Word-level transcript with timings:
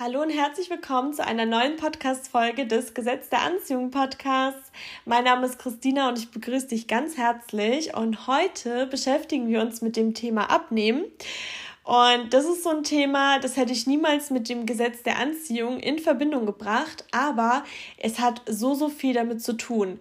Hallo 0.00 0.22
und 0.22 0.30
herzlich 0.30 0.70
willkommen 0.70 1.12
zu 1.12 1.26
einer 1.26 1.44
neuen 1.44 1.74
Podcast-Folge 1.74 2.68
des 2.68 2.94
Gesetz 2.94 3.30
der 3.30 3.42
Anziehung 3.42 3.90
Podcasts. 3.90 4.70
Mein 5.04 5.24
Name 5.24 5.44
ist 5.44 5.58
Christina 5.58 6.08
und 6.08 6.16
ich 6.20 6.30
begrüße 6.30 6.68
dich 6.68 6.86
ganz 6.86 7.16
herzlich. 7.16 7.96
Und 7.96 8.28
heute 8.28 8.86
beschäftigen 8.86 9.48
wir 9.48 9.60
uns 9.60 9.82
mit 9.82 9.96
dem 9.96 10.14
Thema 10.14 10.52
Abnehmen. 10.52 11.02
Und 11.82 12.32
das 12.32 12.44
ist 12.44 12.62
so 12.62 12.70
ein 12.70 12.84
Thema, 12.84 13.40
das 13.40 13.56
hätte 13.56 13.72
ich 13.72 13.88
niemals 13.88 14.30
mit 14.30 14.48
dem 14.48 14.66
Gesetz 14.66 15.02
der 15.02 15.18
Anziehung 15.18 15.80
in 15.80 15.98
Verbindung 15.98 16.46
gebracht, 16.46 17.04
aber 17.10 17.64
es 17.96 18.20
hat 18.20 18.42
so, 18.46 18.74
so 18.74 18.90
viel 18.90 19.14
damit 19.14 19.42
zu 19.42 19.54
tun. 19.54 19.98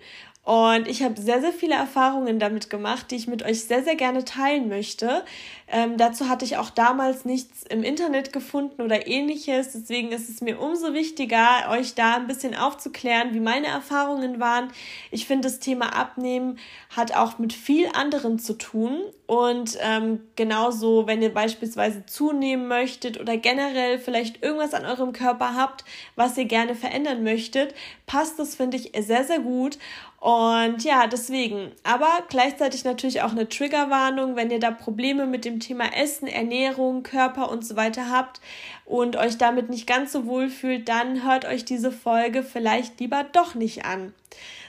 Und 0.47 0.87
ich 0.87 1.03
habe 1.03 1.19
sehr, 1.19 1.41
sehr 1.41 1.51
viele 1.51 1.75
Erfahrungen 1.75 2.39
damit 2.39 2.69
gemacht, 2.69 3.11
die 3.11 3.17
ich 3.17 3.27
mit 3.27 3.43
euch 3.43 3.65
sehr, 3.65 3.83
sehr 3.83 3.97
gerne 3.97 4.23
teilen 4.23 4.69
möchte. 4.69 5.25
Ähm, 5.69 5.97
dazu 5.97 6.29
hatte 6.29 6.45
ich 6.45 6.55
auch 6.57 6.69
damals 6.69 7.25
nichts 7.25 7.63
im 7.63 7.83
Internet 7.83 8.31
gefunden 8.31 8.81
oder 8.81 9.07
ähnliches. 9.07 9.73
Deswegen 9.73 10.11
ist 10.13 10.29
es 10.29 10.39
mir 10.39 10.59
umso 10.61 10.93
wichtiger, 10.93 11.69
euch 11.69 11.93
da 11.93 12.15
ein 12.15 12.27
bisschen 12.27 12.55
aufzuklären, 12.55 13.33
wie 13.33 13.41
meine 13.41 13.67
Erfahrungen 13.67 14.39
waren. 14.39 14.69
Ich 15.11 15.27
finde, 15.27 15.49
das 15.49 15.59
Thema 15.59 15.93
Abnehmen 15.93 16.57
hat 16.95 17.15
auch 17.15 17.37
mit 17.37 17.51
viel 17.51 17.89
anderen 17.93 18.39
zu 18.39 18.53
tun. 18.53 19.01
Und 19.25 19.77
ähm, 19.81 20.21
genauso, 20.37 21.05
wenn 21.05 21.21
ihr 21.21 21.33
beispielsweise 21.33 22.05
zunehmen 22.05 22.69
möchtet 22.69 23.19
oder 23.19 23.35
generell 23.35 23.99
vielleicht 23.99 24.41
irgendwas 24.41 24.73
an 24.73 24.85
eurem 24.85 25.11
Körper 25.11 25.53
habt, 25.53 25.83
was 26.15 26.37
ihr 26.37 26.45
gerne 26.45 26.75
verändern 26.75 27.23
möchtet, 27.23 27.75
passt 28.05 28.39
das, 28.39 28.55
finde 28.55 28.77
ich, 28.77 28.93
sehr, 29.05 29.25
sehr 29.25 29.39
gut. 29.39 29.77
Und 30.19 30.83
ja, 30.83 31.05
deswegen. 31.07 31.71
Aber 31.83 32.09
gleichzeitig 32.29 32.83
natürlich 32.83 33.21
auch 33.21 33.31
eine 33.31 33.49
Triggerwarnung, 33.49 34.35
wenn 34.35 34.49
ihr 34.49 34.59
da 34.59 34.71
Probleme 34.71 35.27
mit 35.27 35.45
dem 35.45 35.56
Thema 35.59 35.95
Essen, 35.95 36.27
Ernährung, 36.27 37.03
Körper 37.03 37.49
und 37.49 37.65
so 37.65 37.75
weiter 37.75 38.09
habt 38.09 38.41
und 38.85 39.15
euch 39.15 39.37
damit 39.37 39.69
nicht 39.69 39.87
ganz 39.87 40.11
so 40.11 40.25
wohl 40.25 40.49
fühlt, 40.49 40.89
dann 40.89 41.23
hört 41.23 41.45
euch 41.45 41.65
diese 41.65 41.91
Folge 41.91 42.43
vielleicht 42.43 42.99
lieber 42.99 43.23
doch 43.23 43.55
nicht 43.55 43.85
an. 43.85 44.13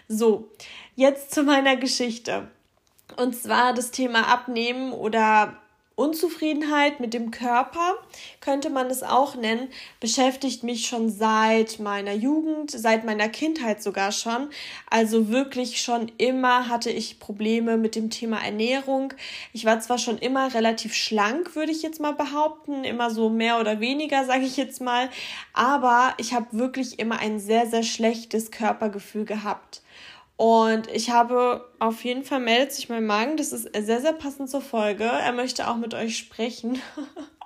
So, 0.09 0.51
jetzt 0.97 1.35
zu 1.35 1.43
meiner 1.43 1.77
Geschichte. 1.77 2.49
Und 3.17 3.35
zwar 3.35 3.75
das 3.75 3.91
Thema 3.91 4.29
Abnehmen 4.29 4.93
oder 4.93 5.57
Unzufriedenheit 5.99 7.01
mit 7.01 7.13
dem 7.13 7.33
Körper, 7.33 7.97
könnte 8.41 8.71
man 8.71 8.87
es 8.87 9.03
auch 9.03 9.35
nennen, 9.35 9.69
beschäftigt 9.99 10.63
mich 10.63 10.87
schon 10.87 11.11
seit 11.11 11.81
meiner 11.81 12.13
Jugend, 12.13 12.71
seit 12.71 13.05
meiner 13.05 13.29
Kindheit 13.29 13.83
sogar 13.83 14.13
schon. 14.13 14.49
Also 14.89 15.29
wirklich 15.29 15.81
schon 15.81 16.13
immer 16.17 16.69
hatte 16.69 16.91
ich 16.91 17.19
Probleme 17.19 17.77
mit 17.77 17.97
dem 17.97 18.11
Thema 18.11 18.39
Ernährung. 18.45 19.13
Ich 19.53 19.65
war 19.65 19.81
zwar 19.81 19.99
schon 19.99 20.19
immer 20.19 20.55
relativ 20.55 20.95
schlank, 20.95 21.57
würde 21.57 21.73
ich 21.73 21.83
jetzt 21.83 22.01
mal 22.01 22.15
behaupten, 22.15 22.85
immer 22.85 23.11
so 23.11 23.29
mehr 23.29 23.59
oder 23.59 23.81
weniger, 23.81 24.25
sage 24.25 24.45
ich 24.45 24.57
jetzt 24.57 24.81
mal, 24.81 25.11
aber 25.53 26.15
ich 26.19 26.33
habe 26.33 26.47
wirklich 26.53 27.01
immer 27.01 27.19
ein 27.19 27.41
sehr, 27.41 27.67
sehr 27.67 27.83
schlechtes 27.83 28.53
Körpergefühl 28.53 29.25
gehabt. 29.25 29.83
Und 30.39 30.87
ich 30.87 31.11
habe 31.11 31.69
auf 31.81 32.05
jeden 32.05 32.23
Fall 32.23 32.39
meldet 32.39 32.73
sich 32.73 32.89
mein 32.89 33.05
Magen. 33.05 33.37
Das 33.37 33.53
ist 33.53 33.75
sehr, 33.75 34.01
sehr 34.01 34.13
passend 34.13 34.49
zur 34.49 34.61
Folge. 34.61 35.03
Er 35.03 35.33
möchte 35.33 35.69
auch 35.69 35.77
mit 35.77 35.95
euch 35.95 36.17
sprechen. 36.17 36.81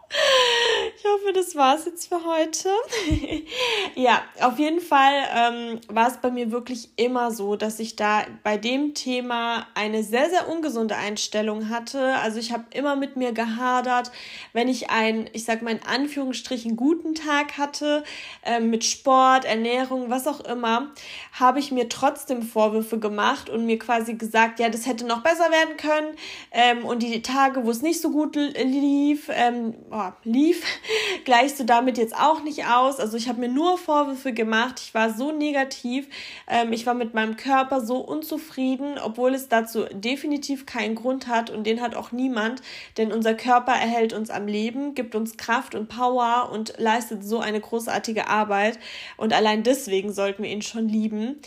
Ich 0.97 1.05
hoffe, 1.05 1.33
das 1.33 1.57
war's 1.57 1.87
jetzt 1.87 2.09
für 2.09 2.25
heute. 2.25 2.69
ja, 3.95 4.23
auf 4.41 4.59
jeden 4.59 4.81
Fall 4.81 5.13
ähm, 5.35 5.81
war 5.89 6.09
es 6.09 6.19
bei 6.19 6.31
mir 6.31 6.53
wirklich 6.53 6.91
immer 6.97 7.31
so, 7.33 7.57
dass 7.57 7.81
ich 7.81 7.97
da 7.97 8.23
bei 8.45 8.57
dem 8.57 8.95
Thema 8.95 9.67
eine 9.75 10.05
sehr, 10.05 10.31
sehr 10.31 10.49
ungesunde 10.49 10.97
Einstellung 10.97 11.71
hatte. 11.71 12.15
Also 12.17 12.39
ich 12.39 12.53
habe 12.53 12.65
immer 12.73 12.95
mit 12.95 13.17
mir 13.17 13.33
gehadert, 13.33 14.13
wenn 14.53 14.69
ich 14.69 14.91
einen, 14.91 15.29
ich 15.33 15.45
sag 15.45 15.63
mal 15.63 15.73
in 15.73 15.83
Anführungsstrichen, 15.83 16.77
guten 16.77 17.15
Tag 17.15 17.59
hatte, 17.59 18.05
ähm, 18.45 18.71
mit 18.71 18.85
Sport, 18.85 19.45
Ernährung, 19.45 20.11
was 20.11 20.27
auch 20.27 20.41
immer, 20.41 20.93
habe 21.33 21.59
ich 21.59 21.73
mir 21.73 21.89
trotzdem 21.89 22.43
Vorwürfe 22.43 22.99
gemacht 22.99 23.51
und 23.51 23.67
mir 23.67 23.79
quasi 23.79 24.15
gesagt, 24.15 24.61
ja, 24.61 24.69
das 24.69 24.87
hätte 24.87 25.07
noch 25.07 25.23
besser 25.23 25.51
werden 25.51 25.77
können. 25.77 26.15
Ähm, 26.53 26.85
und 26.85 27.03
die 27.03 27.23
Tage, 27.23 27.65
wo 27.65 27.71
es 27.71 27.83
nicht 27.83 28.01
so 28.01 28.11
gut 28.11 28.37
lief, 28.37 29.29
ähm, 29.33 29.75
oh, 30.09 30.13
lief, 30.25 30.65
gleichst 31.25 31.61
du 31.61 31.65
damit 31.65 31.99
jetzt 31.99 32.17
auch 32.17 32.43
nicht 32.43 32.67
aus. 32.67 32.99
Also 32.99 33.17
ich 33.17 33.29
habe 33.29 33.41
mir 33.41 33.49
nur 33.49 33.79
Vorwürfe 33.79 34.33
gemacht. 34.33 34.81
Ich 34.81 34.95
war 34.95 35.13
so 35.13 35.33
negativ. 35.33 36.09
Ähm, 36.49 36.73
ich 36.73 36.87
war 36.87 36.95
mit 36.95 37.15
meinem 37.15 37.37
Körper 37.37 37.81
so 37.81 37.99
unzufrieden, 37.99 38.99
obwohl 39.03 39.35
es 39.35 39.49
dazu 39.49 39.85
definitiv 39.93 40.67
keinen 40.67 40.95
Grund 40.95 41.29
hat 41.29 41.51
und 41.51 41.65
den 41.65 41.81
hat 41.81 41.95
auch 41.95 42.13
niemand. 42.13 42.63
Denn 42.97 43.13
unser 43.13 43.35
Körper 43.35 43.73
erhält 43.73 44.13
uns 44.13 44.31
am 44.31 44.47
Leben, 44.47 44.95
gibt 44.95 45.15
uns 45.15 45.37
Kraft 45.37 45.75
und 45.75 45.89
Power 45.89 46.51
und 46.53 46.75
leistet 46.79 47.25
so 47.25 47.41
eine 47.41 47.61
großartige 47.61 48.29
Arbeit. 48.29 48.79
Und 49.17 49.33
allein 49.33 49.63
deswegen 49.63 50.13
sollten 50.13 50.43
wir 50.43 50.51
ihn 50.51 50.63
schon 50.63 50.89
lieben. 50.89 51.41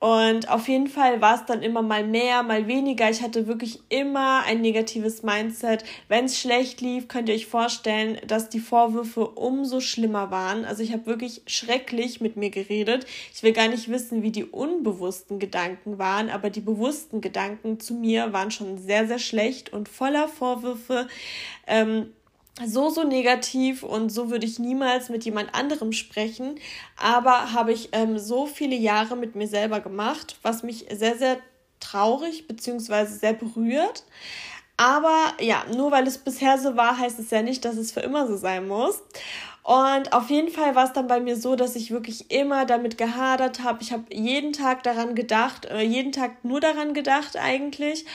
Und 0.00 0.48
auf 0.48 0.68
jeden 0.68 0.86
Fall 0.86 1.20
war 1.20 1.34
es 1.34 1.44
dann 1.46 1.60
immer 1.60 1.82
mal 1.82 2.06
mehr, 2.06 2.44
mal 2.44 2.68
weniger. 2.68 3.10
Ich 3.10 3.20
hatte 3.20 3.48
wirklich 3.48 3.80
immer 3.88 4.44
ein 4.44 4.60
negatives 4.60 5.24
Mindset. 5.24 5.84
Wenn 6.06 6.26
es 6.26 6.38
schlecht 6.38 6.80
lief, 6.80 7.08
könnt 7.08 7.28
ihr 7.28 7.34
euch 7.34 7.46
vorstellen, 7.46 8.18
dass 8.26 8.48
die 8.48 8.60
Vorwürfe 8.60 9.26
umso 9.26 9.80
schlimmer 9.80 10.30
waren. 10.30 10.64
Also 10.64 10.84
ich 10.84 10.92
habe 10.92 11.06
wirklich 11.06 11.42
schrecklich 11.46 12.20
mit 12.20 12.36
mir 12.36 12.50
geredet. 12.50 13.06
Ich 13.34 13.42
will 13.42 13.52
gar 13.52 13.66
nicht 13.66 13.88
wissen, 13.88 14.22
wie 14.22 14.30
die 14.30 14.44
unbewussten 14.44 15.40
Gedanken 15.40 15.98
waren, 15.98 16.30
aber 16.30 16.50
die 16.50 16.60
bewussten 16.60 17.20
Gedanken 17.20 17.80
zu 17.80 17.94
mir 17.94 18.32
waren 18.32 18.52
schon 18.52 18.78
sehr, 18.78 19.08
sehr 19.08 19.18
schlecht 19.18 19.72
und 19.72 19.88
voller 19.88 20.28
Vorwürfe. 20.28 21.08
Ähm, 21.66 22.12
so, 22.66 22.90
so 22.90 23.04
negativ 23.04 23.82
und 23.82 24.10
so 24.10 24.30
würde 24.30 24.46
ich 24.46 24.58
niemals 24.58 25.08
mit 25.08 25.24
jemand 25.24 25.54
anderem 25.54 25.92
sprechen. 25.92 26.58
Aber 26.96 27.52
habe 27.52 27.72
ich 27.72 27.90
ähm, 27.92 28.18
so 28.18 28.46
viele 28.46 28.76
Jahre 28.76 29.16
mit 29.16 29.34
mir 29.34 29.46
selber 29.46 29.80
gemacht, 29.80 30.36
was 30.42 30.62
mich 30.62 30.86
sehr, 30.90 31.16
sehr 31.16 31.38
traurig 31.80 32.46
bzw. 32.48 33.06
sehr 33.06 33.34
berührt. 33.34 34.04
Aber 34.76 35.34
ja, 35.40 35.64
nur 35.74 35.90
weil 35.90 36.06
es 36.06 36.18
bisher 36.18 36.56
so 36.58 36.76
war, 36.76 36.98
heißt 36.98 37.18
es 37.18 37.30
ja 37.30 37.42
nicht, 37.42 37.64
dass 37.64 37.76
es 37.76 37.90
für 37.90 38.00
immer 38.00 38.26
so 38.28 38.36
sein 38.36 38.68
muss. 38.68 39.02
Und 39.68 40.14
auf 40.14 40.30
jeden 40.30 40.48
Fall 40.50 40.74
war 40.74 40.84
es 40.84 40.94
dann 40.94 41.08
bei 41.08 41.20
mir 41.20 41.36
so, 41.36 41.54
dass 41.54 41.76
ich 41.76 41.90
wirklich 41.90 42.30
immer 42.30 42.64
damit 42.64 42.96
gehadert 42.96 43.62
habe. 43.62 43.82
Ich 43.82 43.92
habe 43.92 44.04
jeden 44.10 44.54
Tag 44.54 44.82
daran 44.82 45.14
gedacht, 45.14 45.66
äh, 45.66 45.82
jeden 45.82 46.10
Tag 46.10 46.42
nur 46.42 46.58
daran 46.58 46.94
gedacht 46.94 47.36
eigentlich. 47.36 48.06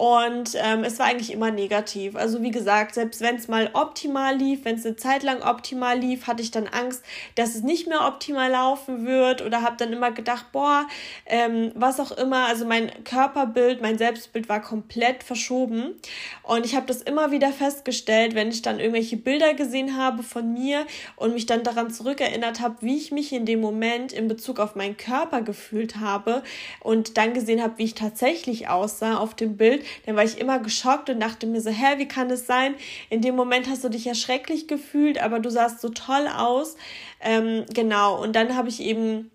Und 0.00 0.52
ähm, 0.54 0.84
es 0.84 0.98
war 0.98 1.06
eigentlich 1.06 1.30
immer 1.30 1.50
negativ. 1.50 2.16
Also 2.16 2.40
wie 2.42 2.50
gesagt, 2.50 2.94
selbst 2.94 3.20
wenn 3.20 3.36
es 3.36 3.48
mal 3.48 3.68
optimal 3.74 4.34
lief, 4.34 4.64
wenn 4.64 4.76
es 4.76 4.86
eine 4.86 4.96
Zeit 4.96 5.22
lang 5.22 5.42
optimal 5.42 5.98
lief, 5.98 6.26
hatte 6.26 6.42
ich 6.42 6.50
dann 6.50 6.68
Angst, 6.68 7.02
dass 7.34 7.54
es 7.54 7.62
nicht 7.62 7.86
mehr 7.86 8.06
optimal 8.06 8.50
laufen 8.50 9.04
wird 9.04 9.42
oder 9.42 9.60
habe 9.60 9.76
dann 9.76 9.92
immer 9.92 10.10
gedacht, 10.12 10.52
boah, 10.52 10.86
ähm, 11.26 11.72
was 11.74 12.00
auch 12.00 12.12
immer. 12.12 12.46
Also 12.46 12.64
mein 12.64 12.90
Körperbild, 13.04 13.82
mein 13.82 13.98
Selbstbild 13.98 14.48
war 14.48 14.62
komplett 14.62 15.22
verschoben. 15.22 16.00
Und 16.44 16.64
ich 16.64 16.76
habe 16.76 16.86
das 16.86 17.02
immer 17.02 17.30
wieder 17.30 17.52
festgestellt, 17.52 18.34
wenn 18.34 18.48
ich 18.48 18.62
dann 18.62 18.80
irgendwelche 18.80 19.16
Bilder 19.16 19.52
gesehen 19.52 19.98
habe 19.98 20.22
von 20.22 20.54
mir 20.54 20.86
und 21.16 21.34
mich 21.34 21.46
dann 21.46 21.62
daran 21.62 21.90
zurückerinnert 21.90 22.60
habe, 22.60 22.76
wie 22.80 22.96
ich 22.96 23.12
mich 23.12 23.32
in 23.32 23.46
dem 23.46 23.60
Moment 23.60 24.12
in 24.12 24.28
Bezug 24.28 24.60
auf 24.60 24.74
meinen 24.74 24.96
Körper 24.96 25.42
gefühlt 25.42 25.96
habe 25.96 26.42
und 26.80 27.16
dann 27.16 27.34
gesehen 27.34 27.62
habe, 27.62 27.78
wie 27.78 27.84
ich 27.84 27.94
tatsächlich 27.94 28.68
aussah 28.68 29.18
auf 29.18 29.34
dem 29.34 29.56
Bild, 29.56 29.84
dann 30.06 30.16
war 30.16 30.24
ich 30.24 30.38
immer 30.38 30.58
geschockt 30.58 31.10
und 31.10 31.20
dachte 31.20 31.46
mir 31.46 31.60
so, 31.60 31.70
hä, 31.70 31.98
wie 31.98 32.08
kann 32.08 32.30
es 32.30 32.46
sein? 32.46 32.74
In 33.08 33.20
dem 33.20 33.36
Moment 33.36 33.68
hast 33.68 33.84
du 33.84 33.88
dich 33.88 34.04
ja 34.04 34.14
schrecklich 34.14 34.68
gefühlt, 34.68 35.22
aber 35.22 35.40
du 35.40 35.50
sahst 35.50 35.80
so 35.80 35.88
toll 35.88 36.28
aus. 36.34 36.76
Ähm, 37.20 37.64
genau, 37.74 38.22
und 38.22 38.34
dann 38.34 38.56
habe 38.56 38.68
ich 38.68 38.80
eben 38.80 39.30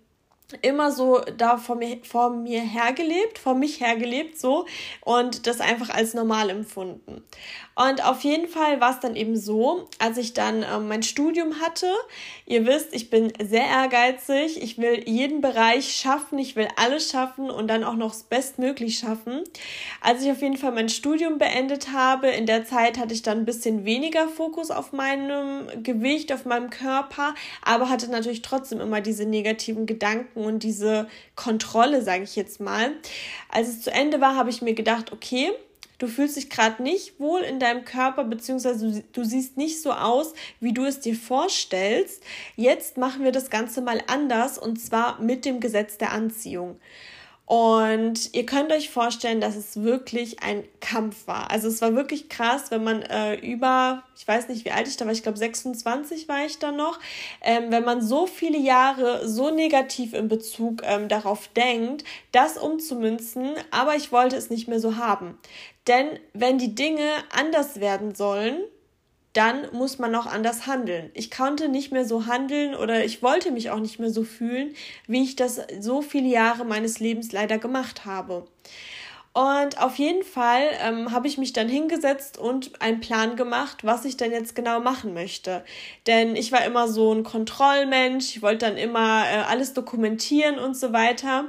immer 0.62 0.92
so 0.92 1.20
da 1.36 1.56
vor 1.56 1.76
mir, 1.76 1.98
vor 2.04 2.30
mir 2.30 2.60
hergelebt, 2.60 3.38
vor 3.38 3.54
mich 3.54 3.80
hergelebt, 3.80 4.38
so 4.38 4.66
und 5.00 5.46
das 5.46 5.60
einfach 5.60 5.90
als 5.90 6.14
normal 6.14 6.50
empfunden. 6.50 7.24
Und 7.74 8.02
auf 8.06 8.22
jeden 8.22 8.48
Fall 8.48 8.80
war 8.80 8.92
es 8.92 9.00
dann 9.00 9.16
eben 9.16 9.36
so, 9.36 9.86
als 9.98 10.16
ich 10.16 10.32
dann 10.32 10.62
ähm, 10.62 10.88
mein 10.88 11.02
Studium 11.02 11.60
hatte. 11.60 11.92
Ihr 12.46 12.64
wisst, 12.64 12.94
ich 12.94 13.10
bin 13.10 13.32
sehr 13.42 13.66
ehrgeizig. 13.66 14.62
Ich 14.62 14.78
will 14.78 15.02
jeden 15.06 15.42
Bereich 15.42 15.94
schaffen. 15.94 16.38
Ich 16.38 16.56
will 16.56 16.68
alles 16.76 17.10
schaffen 17.10 17.50
und 17.50 17.68
dann 17.68 17.84
auch 17.84 17.96
noch 17.96 18.12
das 18.12 18.22
Bestmöglich 18.22 18.98
schaffen. 18.98 19.42
Als 20.00 20.22
ich 20.22 20.30
auf 20.30 20.40
jeden 20.40 20.56
Fall 20.56 20.72
mein 20.72 20.88
Studium 20.88 21.36
beendet 21.36 21.92
habe, 21.92 22.28
in 22.28 22.46
der 22.46 22.64
Zeit 22.64 22.98
hatte 22.98 23.12
ich 23.12 23.20
dann 23.20 23.38
ein 23.40 23.44
bisschen 23.44 23.84
weniger 23.84 24.26
Fokus 24.26 24.70
auf 24.70 24.92
meinem 24.92 25.82
Gewicht, 25.82 26.32
auf 26.32 26.46
meinem 26.46 26.70
Körper, 26.70 27.34
aber 27.62 27.90
hatte 27.90 28.10
natürlich 28.10 28.40
trotzdem 28.40 28.80
immer 28.80 29.02
diese 29.02 29.26
negativen 29.26 29.84
Gedanken 29.84 30.35
und 30.44 30.62
diese 30.62 31.08
Kontrolle, 31.34 32.02
sage 32.02 32.24
ich 32.24 32.36
jetzt 32.36 32.60
mal. 32.60 32.92
Als 33.48 33.68
es 33.68 33.82
zu 33.82 33.90
Ende 33.90 34.20
war, 34.20 34.36
habe 34.36 34.50
ich 34.50 34.62
mir 34.62 34.74
gedacht, 34.74 35.12
okay, 35.12 35.52
du 35.98 36.06
fühlst 36.06 36.36
dich 36.36 36.50
gerade 36.50 36.82
nicht 36.82 37.18
wohl 37.18 37.40
in 37.40 37.58
deinem 37.58 37.84
Körper, 37.84 38.24
beziehungsweise 38.24 38.90
du, 38.90 39.04
du, 39.12 39.24
siehst 39.24 39.56
nicht 39.56 39.80
so 39.80 39.92
aus, 39.92 40.34
wie 40.60 40.72
du 40.72 40.84
es 40.84 41.00
dir 41.00 41.14
vorstellst. 41.14 42.22
Jetzt 42.56 42.96
machen 42.96 43.24
wir 43.24 43.32
das 43.32 43.50
Ganze 43.50 43.80
mal 43.80 44.02
anders 44.06 44.58
und 44.58 44.80
zwar 44.80 45.20
mit 45.20 45.44
dem 45.44 45.60
Gesetz 45.60 45.98
der 45.98 46.12
Anziehung. 46.12 46.78
Und 47.46 48.34
ihr 48.34 48.44
könnt 48.44 48.72
euch 48.72 48.90
vorstellen, 48.90 49.40
dass 49.40 49.54
es 49.54 49.80
wirklich 49.80 50.42
ein 50.42 50.64
Kampf 50.80 51.28
war. 51.28 51.48
Also 51.52 51.68
es 51.68 51.80
war 51.80 51.94
wirklich 51.94 52.28
krass, 52.28 52.72
wenn 52.72 52.82
man 52.82 53.02
äh, 53.02 53.36
über, 53.36 54.02
ich 54.18 54.26
weiß 54.26 54.48
nicht, 54.48 54.64
wie 54.64 54.72
alt 54.72 54.88
ich 54.88 54.96
da 54.96 55.04
war, 55.04 55.12
ich 55.12 55.22
glaube 55.22 55.38
26 55.38 56.28
war 56.28 56.44
ich 56.44 56.58
da 56.58 56.72
noch, 56.72 56.98
ähm, 57.42 57.66
wenn 57.70 57.84
man 57.84 58.02
so 58.02 58.26
viele 58.26 58.58
Jahre 58.58 59.28
so 59.28 59.52
negativ 59.52 60.12
in 60.12 60.26
Bezug 60.26 60.82
ähm, 60.84 61.08
darauf 61.08 61.46
denkt, 61.48 62.02
das 62.32 62.58
umzumünzen, 62.58 63.54
aber 63.70 63.94
ich 63.94 64.10
wollte 64.10 64.34
es 64.34 64.50
nicht 64.50 64.66
mehr 64.66 64.80
so 64.80 64.96
haben. 64.96 65.38
Denn 65.86 66.18
wenn 66.32 66.58
die 66.58 66.74
Dinge 66.74 67.08
anders 67.32 67.78
werden 67.78 68.16
sollen, 68.16 68.58
dann 69.36 69.68
muss 69.72 69.98
man 69.98 70.14
auch 70.14 70.26
anders 70.26 70.66
handeln. 70.66 71.10
Ich 71.14 71.30
konnte 71.30 71.68
nicht 71.68 71.92
mehr 71.92 72.04
so 72.04 72.26
handeln 72.26 72.74
oder 72.74 73.04
ich 73.04 73.22
wollte 73.22 73.50
mich 73.50 73.70
auch 73.70 73.80
nicht 73.80 73.98
mehr 73.98 74.10
so 74.10 74.24
fühlen, 74.24 74.74
wie 75.06 75.22
ich 75.22 75.36
das 75.36 75.60
so 75.80 76.00
viele 76.02 76.28
Jahre 76.28 76.64
meines 76.64 77.00
Lebens 77.00 77.32
leider 77.32 77.58
gemacht 77.58 78.06
habe. 78.06 78.46
Und 79.36 79.82
auf 79.82 79.96
jeden 79.96 80.22
Fall 80.22 80.62
ähm, 80.82 81.12
habe 81.12 81.28
ich 81.28 81.36
mich 81.36 81.52
dann 81.52 81.68
hingesetzt 81.68 82.38
und 82.38 82.80
einen 82.80 83.00
Plan 83.00 83.36
gemacht, 83.36 83.84
was 83.84 84.06
ich 84.06 84.16
denn 84.16 84.32
jetzt 84.32 84.54
genau 84.54 84.80
machen 84.80 85.12
möchte. 85.12 85.62
Denn 86.06 86.36
ich 86.36 86.52
war 86.52 86.64
immer 86.64 86.88
so 86.88 87.12
ein 87.12 87.22
Kontrollmensch, 87.22 88.34
ich 88.34 88.40
wollte 88.40 88.64
dann 88.64 88.78
immer 88.78 89.24
äh, 89.26 89.42
alles 89.46 89.74
dokumentieren 89.74 90.58
und 90.58 90.74
so 90.74 90.94
weiter. 90.94 91.44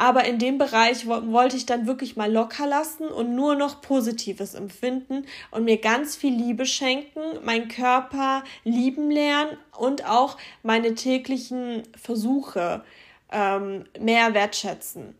Aber 0.00 0.24
in 0.24 0.38
dem 0.38 0.56
Bereich 0.56 1.06
wollte 1.06 1.58
ich 1.58 1.66
dann 1.66 1.86
wirklich 1.86 2.16
mal 2.16 2.32
locker 2.32 2.66
lassen 2.66 3.08
und 3.08 3.34
nur 3.34 3.54
noch 3.54 3.82
Positives 3.82 4.54
empfinden 4.54 5.26
und 5.50 5.64
mir 5.64 5.76
ganz 5.76 6.16
viel 6.16 6.34
Liebe 6.34 6.64
schenken, 6.64 7.20
meinen 7.44 7.68
Körper 7.68 8.42
lieben 8.64 9.10
lernen 9.10 9.58
und 9.76 10.08
auch 10.08 10.38
meine 10.62 10.94
täglichen 10.94 11.82
Versuche 12.02 12.82
ähm, 13.30 13.84
mehr 14.00 14.32
wertschätzen. 14.32 15.14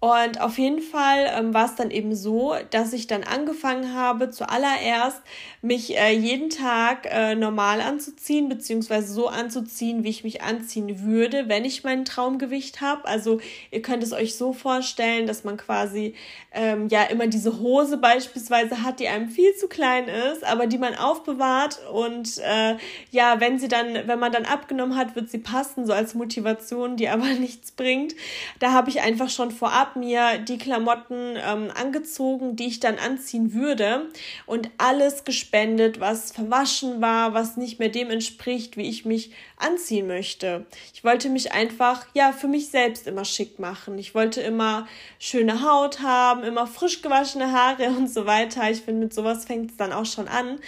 Und 0.00 0.40
auf 0.40 0.58
jeden 0.58 0.80
Fall 0.80 1.26
ähm, 1.36 1.52
war 1.52 1.64
es 1.64 1.74
dann 1.74 1.90
eben 1.90 2.14
so, 2.14 2.54
dass 2.70 2.92
ich 2.92 3.08
dann 3.08 3.24
angefangen 3.24 3.94
habe, 3.94 4.30
zuallererst 4.30 5.20
mich 5.60 5.98
äh, 5.98 6.12
jeden 6.12 6.50
Tag 6.50 7.08
äh, 7.10 7.34
normal 7.34 7.80
anzuziehen, 7.80 8.48
beziehungsweise 8.48 9.12
so 9.12 9.26
anzuziehen, 9.26 10.04
wie 10.04 10.10
ich 10.10 10.22
mich 10.22 10.40
anziehen 10.42 11.02
würde, 11.02 11.48
wenn 11.48 11.64
ich 11.64 11.82
mein 11.82 12.04
Traumgewicht 12.04 12.80
habe. 12.80 13.06
Also 13.06 13.40
ihr 13.72 13.82
könnt 13.82 14.04
es 14.04 14.12
euch 14.12 14.36
so 14.36 14.52
vorstellen, 14.52 15.26
dass 15.26 15.42
man 15.42 15.56
quasi 15.56 16.14
ähm, 16.52 16.86
ja 16.88 17.02
immer 17.02 17.26
diese 17.26 17.58
Hose 17.58 17.98
beispielsweise 17.98 18.84
hat, 18.84 19.00
die 19.00 19.08
einem 19.08 19.28
viel 19.28 19.54
zu 19.56 19.66
klein 19.66 20.06
ist, 20.06 20.44
aber 20.44 20.68
die 20.68 20.78
man 20.78 20.94
aufbewahrt 20.94 21.80
und 21.92 22.38
äh, 22.38 22.76
ja, 23.10 23.40
wenn 23.40 23.58
sie 23.58 23.68
dann, 23.68 23.94
wenn 24.06 24.18
man 24.20 24.30
dann 24.30 24.44
abgenommen 24.44 24.96
hat, 24.96 25.16
wird 25.16 25.28
sie 25.28 25.38
passen, 25.38 25.86
so 25.86 25.92
als 25.92 26.14
Motivation, 26.14 26.96
die 26.96 27.08
aber 27.08 27.26
nichts 27.40 27.72
bringt. 27.72 28.14
Da 28.60 28.72
habe 28.72 28.90
ich 28.90 29.00
einfach 29.00 29.28
schon 29.28 29.50
vorab 29.50 29.87
habe 29.88 29.98
mir 29.98 30.38
die 30.38 30.58
Klamotten 30.58 31.36
ähm, 31.36 31.70
angezogen, 31.74 32.56
die 32.56 32.66
ich 32.66 32.80
dann 32.80 32.98
anziehen 32.98 33.54
würde 33.54 34.08
und 34.46 34.70
alles 34.78 35.24
gespendet, 35.24 36.00
was 36.00 36.32
verwaschen 36.32 37.00
war, 37.00 37.34
was 37.34 37.56
nicht 37.56 37.78
mehr 37.78 37.88
dem 37.88 38.10
entspricht, 38.10 38.76
wie 38.76 38.88
ich 38.88 39.04
mich 39.04 39.32
anziehen 39.56 40.06
möchte. 40.06 40.66
Ich 40.92 41.04
wollte 41.04 41.30
mich 41.30 41.52
einfach, 41.52 42.06
ja, 42.14 42.32
für 42.32 42.48
mich 42.48 42.68
selbst 42.68 43.06
immer 43.06 43.24
schick 43.24 43.58
machen. 43.58 43.98
Ich 43.98 44.14
wollte 44.14 44.40
immer 44.40 44.86
schöne 45.18 45.62
Haut 45.62 46.00
haben, 46.00 46.42
immer 46.42 46.66
frisch 46.66 47.02
gewaschene 47.02 47.52
Haare 47.52 47.88
und 47.96 48.08
so 48.08 48.26
weiter. 48.26 48.70
Ich 48.70 48.82
finde, 48.82 49.04
mit 49.04 49.14
sowas 49.14 49.44
fängt 49.44 49.70
es 49.70 49.76
dann 49.76 49.92
auch 49.92 50.06
schon 50.06 50.28
an. 50.28 50.58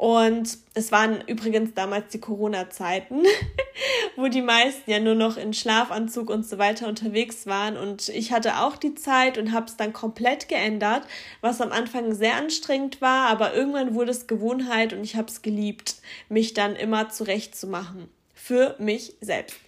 Und 0.00 0.56
es 0.72 0.92
waren 0.92 1.20
übrigens 1.26 1.74
damals 1.74 2.08
die 2.08 2.20
Corona-Zeiten, 2.20 3.22
wo 4.16 4.28
die 4.28 4.40
meisten 4.40 4.90
ja 4.90 4.98
nur 4.98 5.14
noch 5.14 5.36
in 5.36 5.52
Schlafanzug 5.52 6.30
und 6.30 6.46
so 6.46 6.56
weiter 6.56 6.88
unterwegs 6.88 7.46
waren. 7.46 7.76
Und 7.76 8.08
ich 8.08 8.32
hatte 8.32 8.60
auch 8.60 8.78
die 8.78 8.94
Zeit 8.94 9.36
und 9.36 9.52
habe 9.52 9.66
es 9.66 9.76
dann 9.76 9.92
komplett 9.92 10.48
geändert, 10.48 11.02
was 11.42 11.60
am 11.60 11.70
Anfang 11.70 12.14
sehr 12.14 12.36
anstrengend 12.36 13.02
war, 13.02 13.28
aber 13.28 13.52
irgendwann 13.52 13.94
wurde 13.94 14.12
es 14.12 14.26
Gewohnheit 14.26 14.94
und 14.94 15.04
ich 15.04 15.16
habe 15.16 15.28
es 15.28 15.42
geliebt, 15.42 15.96
mich 16.30 16.54
dann 16.54 16.76
immer 16.76 17.10
zurechtzumachen. 17.10 18.08
Für 18.32 18.76
mich 18.78 19.16
selbst. 19.20 19.58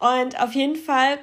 Und 0.00 0.40
auf 0.42 0.54
jeden 0.54 0.74
Fall 0.74 1.20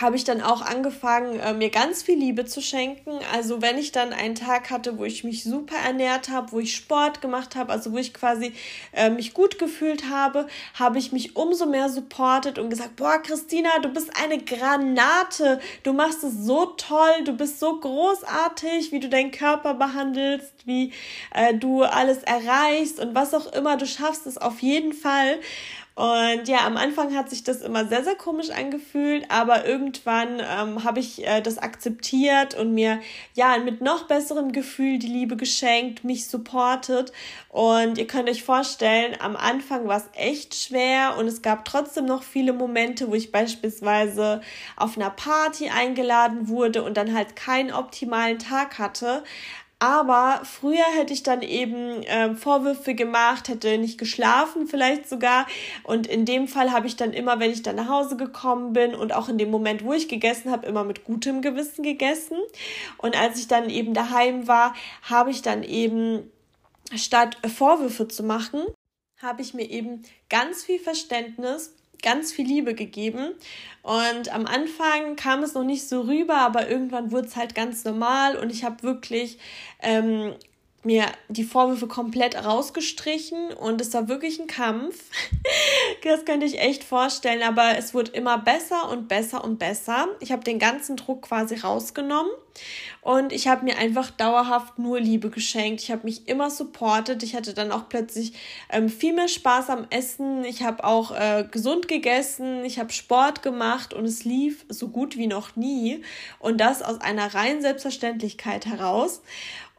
habe 0.00 0.16
ich 0.16 0.24
dann 0.24 0.40
auch 0.40 0.62
angefangen, 0.62 1.38
äh, 1.40 1.52
mir 1.52 1.70
ganz 1.70 2.02
viel 2.02 2.18
Liebe 2.18 2.44
zu 2.44 2.60
schenken. 2.62 3.10
Also 3.32 3.60
wenn 3.60 3.78
ich 3.78 3.92
dann 3.92 4.12
einen 4.12 4.34
Tag 4.34 4.70
hatte, 4.70 4.98
wo 4.98 5.04
ich 5.04 5.24
mich 5.24 5.44
super 5.44 5.76
ernährt 5.76 6.30
habe, 6.30 6.52
wo 6.52 6.60
ich 6.60 6.74
Sport 6.74 7.20
gemacht 7.20 7.56
habe, 7.56 7.72
also 7.72 7.92
wo 7.92 7.98
ich 7.98 8.14
quasi 8.14 8.52
äh, 8.92 9.10
mich 9.10 9.34
gut 9.34 9.58
gefühlt 9.58 10.08
habe, 10.08 10.46
habe 10.74 10.98
ich 10.98 11.12
mich 11.12 11.36
umso 11.36 11.66
mehr 11.66 11.88
supportet 11.88 12.58
und 12.58 12.70
gesagt, 12.70 12.96
boah, 12.96 13.18
Christina, 13.22 13.78
du 13.80 13.88
bist 13.88 14.10
eine 14.22 14.38
Granate, 14.38 15.60
du 15.82 15.92
machst 15.92 16.24
es 16.24 16.44
so 16.44 16.66
toll, 16.66 17.24
du 17.24 17.32
bist 17.32 17.60
so 17.60 17.78
großartig, 17.78 18.92
wie 18.92 19.00
du 19.00 19.08
deinen 19.08 19.30
Körper 19.30 19.74
behandelst, 19.74 20.52
wie 20.64 20.92
äh, 21.34 21.54
du 21.54 21.82
alles 21.82 22.22
erreichst 22.22 22.98
und 22.98 23.14
was 23.14 23.34
auch 23.34 23.52
immer, 23.52 23.76
du 23.76 23.86
schaffst 23.86 24.26
es 24.26 24.38
auf 24.38 24.60
jeden 24.60 24.92
Fall. 24.92 25.38
Und 25.94 26.48
ja, 26.48 26.66
am 26.66 26.78
Anfang 26.78 27.14
hat 27.14 27.28
sich 27.28 27.44
das 27.44 27.60
immer 27.60 27.86
sehr, 27.86 28.02
sehr 28.02 28.14
komisch 28.14 28.48
angefühlt, 28.48 29.30
aber 29.30 29.66
irgendwann 29.66 30.40
ähm, 30.40 30.84
habe 30.84 31.00
ich 31.00 31.26
äh, 31.26 31.42
das 31.42 31.58
akzeptiert 31.58 32.54
und 32.54 32.72
mir 32.72 33.00
ja 33.34 33.58
mit 33.58 33.82
noch 33.82 34.06
besserem 34.06 34.52
Gefühl 34.52 34.98
die 34.98 35.06
Liebe 35.08 35.36
geschenkt, 35.36 36.02
mich 36.02 36.28
supportet. 36.28 37.12
Und 37.50 37.98
ihr 37.98 38.06
könnt 38.06 38.30
euch 38.30 38.42
vorstellen, 38.42 39.16
am 39.20 39.36
Anfang 39.36 39.86
war 39.86 39.98
es 39.98 40.08
echt 40.14 40.54
schwer 40.54 41.16
und 41.18 41.26
es 41.26 41.42
gab 41.42 41.66
trotzdem 41.66 42.06
noch 42.06 42.22
viele 42.22 42.54
Momente, 42.54 43.10
wo 43.10 43.14
ich 43.14 43.30
beispielsweise 43.30 44.40
auf 44.76 44.96
einer 44.96 45.10
Party 45.10 45.68
eingeladen 45.68 46.48
wurde 46.48 46.84
und 46.84 46.96
dann 46.96 47.14
halt 47.14 47.36
keinen 47.36 47.70
optimalen 47.70 48.38
Tag 48.38 48.78
hatte. 48.78 49.24
Aber 49.82 50.42
früher 50.44 50.84
hätte 50.94 51.12
ich 51.12 51.24
dann 51.24 51.42
eben 51.42 52.04
äh, 52.04 52.36
Vorwürfe 52.36 52.94
gemacht, 52.94 53.48
hätte 53.48 53.78
nicht 53.78 53.98
geschlafen 53.98 54.68
vielleicht 54.68 55.08
sogar. 55.08 55.48
Und 55.82 56.06
in 56.06 56.24
dem 56.24 56.46
Fall 56.46 56.70
habe 56.70 56.86
ich 56.86 56.94
dann 56.94 57.12
immer, 57.12 57.40
wenn 57.40 57.50
ich 57.50 57.64
dann 57.64 57.74
nach 57.74 57.88
Hause 57.88 58.16
gekommen 58.16 58.74
bin 58.74 58.94
und 58.94 59.12
auch 59.12 59.28
in 59.28 59.38
dem 59.38 59.50
Moment, 59.50 59.84
wo 59.84 59.92
ich 59.92 60.06
gegessen 60.06 60.52
habe, 60.52 60.68
immer 60.68 60.84
mit 60.84 61.02
gutem 61.02 61.42
Gewissen 61.42 61.82
gegessen. 61.82 62.38
Und 62.98 63.20
als 63.20 63.40
ich 63.40 63.48
dann 63.48 63.70
eben 63.70 63.92
daheim 63.92 64.46
war, 64.46 64.72
habe 65.02 65.32
ich 65.32 65.42
dann 65.42 65.64
eben 65.64 66.30
statt 66.94 67.36
Vorwürfe 67.52 68.06
zu 68.06 68.22
machen, 68.22 68.62
habe 69.20 69.42
ich 69.42 69.52
mir 69.52 69.68
eben 69.68 70.04
ganz 70.28 70.62
viel 70.62 70.78
Verständnis 70.78 71.74
ganz 72.02 72.32
viel 72.32 72.46
Liebe 72.46 72.74
gegeben. 72.74 73.32
Und 73.82 74.32
am 74.32 74.46
Anfang 74.46 75.16
kam 75.16 75.42
es 75.42 75.54
noch 75.54 75.64
nicht 75.64 75.88
so 75.88 76.02
rüber, 76.02 76.36
aber 76.36 76.68
irgendwann 76.68 77.10
wurde 77.10 77.28
es 77.28 77.36
halt 77.36 77.54
ganz 77.54 77.84
normal 77.84 78.36
und 78.36 78.50
ich 78.50 78.64
habe 78.64 78.82
wirklich 78.82 79.38
ähm, 79.80 80.34
mir 80.84 81.06
die 81.28 81.44
Vorwürfe 81.44 81.86
komplett 81.86 82.34
rausgestrichen 82.44 83.52
und 83.52 83.80
es 83.80 83.94
war 83.94 84.08
wirklich 84.08 84.40
ein 84.40 84.48
Kampf. 84.48 85.04
das 86.04 86.24
könnte 86.24 86.46
ich 86.46 86.60
echt 86.60 86.82
vorstellen, 86.82 87.42
aber 87.42 87.78
es 87.78 87.94
wurde 87.94 88.10
immer 88.12 88.38
besser 88.38 88.90
und 88.90 89.08
besser 89.08 89.44
und 89.44 89.58
besser. 89.58 90.08
Ich 90.20 90.32
habe 90.32 90.42
den 90.42 90.58
ganzen 90.58 90.96
Druck 90.96 91.22
quasi 91.22 91.56
rausgenommen 91.56 92.32
und 93.00 93.32
ich 93.32 93.48
habe 93.48 93.64
mir 93.64 93.78
einfach 93.78 94.10
dauerhaft 94.10 94.78
nur 94.78 95.00
Liebe 95.00 95.30
geschenkt. 95.30 95.82
Ich 95.82 95.90
habe 95.90 96.04
mich 96.04 96.28
immer 96.28 96.50
supportet. 96.50 97.22
Ich 97.22 97.34
hatte 97.34 97.54
dann 97.54 97.72
auch 97.72 97.88
plötzlich 97.88 98.32
ähm, 98.70 98.88
viel 98.88 99.12
mehr 99.12 99.28
Spaß 99.28 99.70
am 99.70 99.86
Essen. 99.90 100.44
Ich 100.44 100.62
habe 100.62 100.84
auch 100.84 101.10
äh, 101.10 101.46
gesund 101.50 101.88
gegessen. 101.88 102.64
Ich 102.64 102.78
habe 102.78 102.92
Sport 102.92 103.42
gemacht 103.42 103.92
und 103.92 104.04
es 104.04 104.24
lief 104.24 104.64
so 104.68 104.88
gut 104.88 105.16
wie 105.16 105.26
noch 105.26 105.56
nie. 105.56 106.02
Und 106.38 106.58
das 106.58 106.82
aus 106.82 107.00
einer 107.00 107.34
reinen 107.34 107.60
Selbstverständlichkeit 107.60 108.66
heraus. 108.66 109.22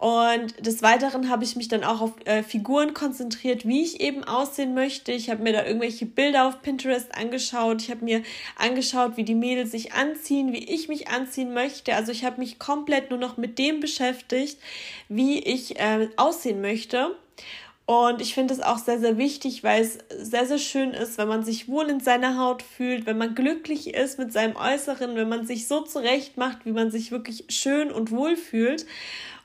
Und 0.03 0.53
des 0.59 0.81
Weiteren 0.81 1.29
habe 1.29 1.45
ich 1.45 1.55
mich 1.55 1.69
dann 1.69 1.85
auch 1.85 2.01
auf 2.01 2.11
äh, 2.25 2.43
Figuren 2.43 2.93
konzentriert, 2.93 3.65
wie 3.65 3.83
ich 3.83 4.01
eben 4.01 4.25
aussehen 4.25 4.73
möchte. 4.73 5.13
Ich 5.13 5.29
habe 5.29 5.41
mir 5.41 5.53
da 5.53 5.65
irgendwelche 5.65 6.05
Bilder 6.05 6.45
auf 6.45 6.61
Pinterest 6.61 7.15
angeschaut. 7.15 7.81
Ich 7.81 7.89
habe 7.89 8.03
mir 8.03 8.21
angeschaut, 8.57 9.15
wie 9.15 9.23
die 9.23 9.33
Mädels 9.33 9.71
sich 9.71 9.93
anziehen, 9.93 10.51
wie 10.51 10.65
ich 10.65 10.89
mich 10.89 11.07
anziehen 11.07 11.53
möchte. 11.53 11.95
Also 11.95 12.11
ich 12.11 12.25
habe 12.25 12.41
mich 12.41 12.59
komplett 12.59 13.11
nur 13.11 13.19
noch 13.19 13.37
mit 13.37 13.57
dem 13.57 13.79
beschäftigt, 13.79 14.57
wie 15.07 15.39
ich 15.39 15.79
äh, 15.79 16.09
aussehen 16.17 16.59
möchte. 16.59 17.15
Und 17.85 18.21
ich 18.21 18.33
finde 18.33 18.53
es 18.53 18.59
auch 18.59 18.79
sehr, 18.79 18.99
sehr 18.99 19.17
wichtig, 19.17 19.63
weil 19.63 19.83
es 19.83 19.99
sehr, 20.09 20.45
sehr 20.45 20.57
schön 20.57 20.91
ist, 20.91 21.17
wenn 21.17 21.29
man 21.29 21.45
sich 21.45 21.69
wohl 21.69 21.89
in 21.89 22.01
seiner 22.01 22.37
Haut 22.37 22.61
fühlt, 22.61 23.05
wenn 23.05 23.17
man 23.17 23.35
glücklich 23.35 23.93
ist 23.93 24.19
mit 24.19 24.33
seinem 24.33 24.57
Äußeren, 24.57 25.15
wenn 25.15 25.29
man 25.29 25.47
sich 25.47 25.65
so 25.69 25.79
zurecht 25.79 26.35
macht, 26.35 26.65
wie 26.65 26.73
man 26.73 26.91
sich 26.91 27.11
wirklich 27.11 27.45
schön 27.47 27.89
und 27.89 28.11
wohl 28.11 28.35
fühlt. 28.35 28.85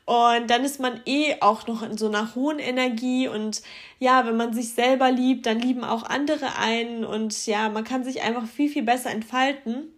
Und 0.08 0.48
dann 0.48 0.64
ist 0.64 0.80
man 0.80 1.02
eh 1.04 1.36
auch 1.40 1.66
noch 1.66 1.82
in 1.82 1.98
so 1.98 2.08
einer 2.08 2.34
hohen 2.34 2.58
Energie 2.58 3.28
und 3.28 3.60
ja, 3.98 4.24
wenn 4.24 4.38
man 4.38 4.54
sich 4.54 4.72
selber 4.72 5.10
liebt, 5.10 5.44
dann 5.44 5.60
lieben 5.60 5.84
auch 5.84 6.02
andere 6.02 6.56
einen 6.56 7.04
und 7.04 7.46
ja, 7.46 7.68
man 7.68 7.84
kann 7.84 8.04
sich 8.04 8.22
einfach 8.22 8.46
viel, 8.46 8.70
viel 8.70 8.84
besser 8.84 9.10
entfalten. 9.10 9.92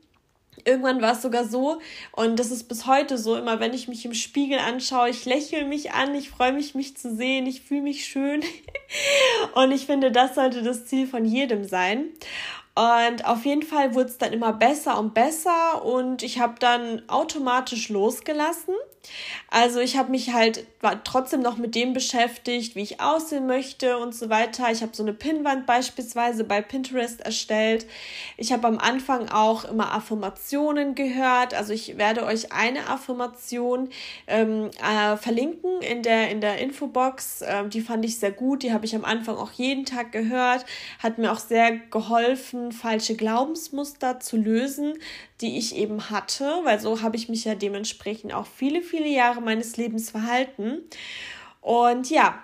Irgendwann 0.65 1.01
war 1.01 1.13
es 1.13 1.23
sogar 1.23 1.45
so, 1.45 1.79
und 2.11 2.41
das 2.41 2.51
ist 2.51 2.65
bis 2.65 2.89
heute 2.89 3.19
so, 3.19 3.37
immer 3.37 3.61
wenn 3.61 3.73
ich 3.73 3.87
mich 3.87 4.05
im 4.05 4.15
Spiegel 4.15 4.59
anschaue, 4.59 5.11
ich 5.11 5.27
lächle 5.27 5.65
mich 5.65 5.93
an, 5.93 6.13
ich 6.17 6.29
freue 6.29 6.55
mich, 6.55 6.75
mich 6.75 6.97
zu 6.97 7.15
sehen, 7.15 7.47
ich 7.47 7.61
fühle 7.61 7.83
mich 7.83 8.05
schön. 8.05 8.43
und 9.55 9.71
ich 9.71 9.87
finde, 9.87 10.11
das 10.11 10.35
sollte 10.35 10.65
das 10.65 10.87
Ziel 10.87 11.07
von 11.07 11.25
jedem 11.25 11.63
sein. 11.63 12.07
Und 12.75 13.27
auf 13.27 13.45
jeden 13.45 13.63
Fall 13.63 13.95
wurde 13.95 14.09
es 14.09 14.19
dann 14.19 14.33
immer 14.33 14.53
besser 14.55 14.99
und 14.99 15.15
besser 15.15 15.85
und 15.85 16.25
ich 16.25 16.41
habe 16.41 16.55
dann 16.59 17.09
automatisch 17.09 17.91
losgelassen. 17.91 18.75
Also 19.49 19.81
ich 19.81 19.97
habe 19.97 20.11
mich 20.11 20.33
halt 20.33 20.65
trotzdem 21.05 21.41
noch 21.41 21.57
mit 21.57 21.75
dem 21.75 21.93
beschäftigt, 21.93 22.77
wie 22.77 22.83
ich 22.83 23.01
aussehen 23.01 23.47
möchte 23.47 23.99
und 23.99 24.15
so 24.15 24.31
weiter. 24.31 24.71
Ich 24.71 24.83
habe 24.83 24.95
so 24.95 25.03
eine 25.03 25.13
Pinnwand 25.13 25.67
beispielsweise 25.67 26.45
bei 26.45 26.63
Pinterest 26.63 27.21
erstellt. 27.21 27.87
Ich 28.37 28.53
habe 28.53 28.69
am 28.69 28.79
Anfang 28.79 29.29
auch 29.29 29.65
immer 29.65 29.93
Affirmationen 29.93 30.95
gehört. 30.95 31.55
Also 31.55 31.73
ich 31.73 31.99
werde 31.99 32.25
euch 32.25 32.53
eine 32.53 32.89
Affirmation 32.89 33.89
ähm, 34.29 34.71
äh, 34.81 35.17
verlinken 35.17 35.83
in 35.83 36.03
der, 36.03 36.31
in 36.31 36.41
der 36.41 36.59
Infobox. 36.59 37.43
Ähm, 37.45 37.71
die 37.71 37.81
fand 37.81 38.05
ich 38.05 38.19
sehr 38.19 38.33
gut. 38.33 38.63
Die 38.63 38.73
habe 38.73 38.87
ich 38.87 38.95
am 38.95 39.05
Anfang 39.05 39.37
auch 39.37 39.53
jeden 39.53 39.85
Tag 39.85 40.13
gehört. 40.13 40.65
Hat 41.01 41.19
mir 41.19 41.33
auch 41.33 41.41
sehr 41.41 41.77
geholfen, 41.91 42.71
falsche 42.71 43.17
Glaubensmuster 43.17 44.21
zu 44.21 44.37
lösen, 44.37 44.95
die 45.41 45.59
ich 45.59 45.75
eben 45.75 46.11
hatte, 46.11 46.61
weil 46.65 46.79
so 46.81 47.01
habe 47.03 47.17
ich 47.17 47.29
mich 47.29 47.45
ja 47.45 47.55
dementsprechend 47.55 48.35
auch 48.35 48.47
viele, 48.47 48.83
viele 48.91 49.09
Jahre 49.09 49.41
meines 49.41 49.77
Lebens 49.77 50.11
verhalten. 50.11 50.83
Und 51.61 52.11
ja, 52.11 52.43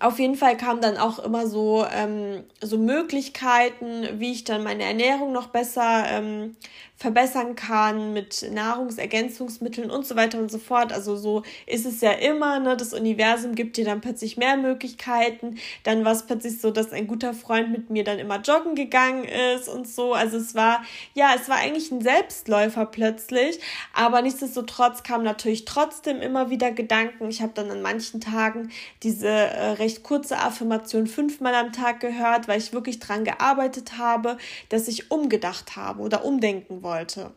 auf 0.00 0.18
jeden 0.18 0.34
Fall 0.34 0.56
kamen 0.56 0.80
dann 0.80 0.96
auch 0.96 1.18
immer 1.18 1.46
so, 1.46 1.86
ähm, 1.92 2.44
so 2.60 2.78
Möglichkeiten, 2.78 4.08
wie 4.18 4.32
ich 4.32 4.44
dann 4.44 4.62
meine 4.62 4.84
Ernährung 4.84 5.32
noch 5.32 5.48
besser 5.48 6.04
ähm, 6.08 6.56
verbessern 6.96 7.56
kann 7.56 8.12
mit 8.12 8.46
Nahrungsergänzungsmitteln 8.52 9.90
und 9.90 10.06
so 10.06 10.14
weiter 10.14 10.38
und 10.38 10.50
so 10.50 10.58
fort. 10.58 10.92
Also 10.92 11.16
so 11.16 11.42
ist 11.66 11.86
es 11.86 12.00
ja 12.00 12.12
immer, 12.12 12.60
ne? 12.60 12.76
Das 12.76 12.94
Universum 12.94 13.54
gibt 13.54 13.76
dir 13.76 13.84
dann 13.84 14.00
plötzlich 14.00 14.36
mehr 14.36 14.56
Möglichkeiten. 14.56 15.58
Dann 15.82 16.04
war 16.04 16.12
es 16.12 16.24
plötzlich 16.24 16.60
so, 16.60 16.70
dass 16.70 16.92
ein 16.92 17.06
guter 17.08 17.34
Freund 17.34 17.72
mit 17.72 17.90
mir 17.90 18.04
dann 18.04 18.18
immer 18.18 18.40
joggen 18.40 18.74
gegangen 18.76 19.24
ist 19.24 19.68
und 19.68 19.88
so. 19.88 20.14
Also 20.14 20.36
es 20.36 20.54
war, 20.54 20.82
ja, 21.14 21.32
es 21.34 21.48
war 21.48 21.56
eigentlich 21.56 21.90
ein 21.90 22.00
Selbstläufer 22.00 22.86
plötzlich. 22.86 23.58
Aber 23.92 24.22
nichtsdestotrotz 24.22 25.02
kamen 25.02 25.24
natürlich 25.24 25.64
trotzdem 25.64 26.22
immer 26.22 26.48
wieder 26.48 26.70
Gedanken. 26.70 27.28
Ich 27.28 27.42
habe 27.42 27.52
dann 27.54 27.70
an 27.70 27.82
manchen 27.82 28.20
Tagen 28.20 28.70
diese 29.02 29.28
äh, 29.28 29.70
recht 29.84 30.02
kurze 30.02 30.38
Affirmation 30.38 31.06
fünfmal 31.06 31.54
am 31.54 31.72
Tag 31.72 32.00
gehört, 32.00 32.48
weil 32.48 32.58
ich 32.58 32.72
wirklich 32.72 33.00
dran 33.00 33.24
gearbeitet 33.24 33.98
habe, 33.98 34.38
dass 34.70 34.88
ich 34.88 35.10
umgedacht 35.10 35.76
habe 35.76 36.00
oder 36.00 36.24
umdenken 36.24 36.82
wollte. 36.82 37.32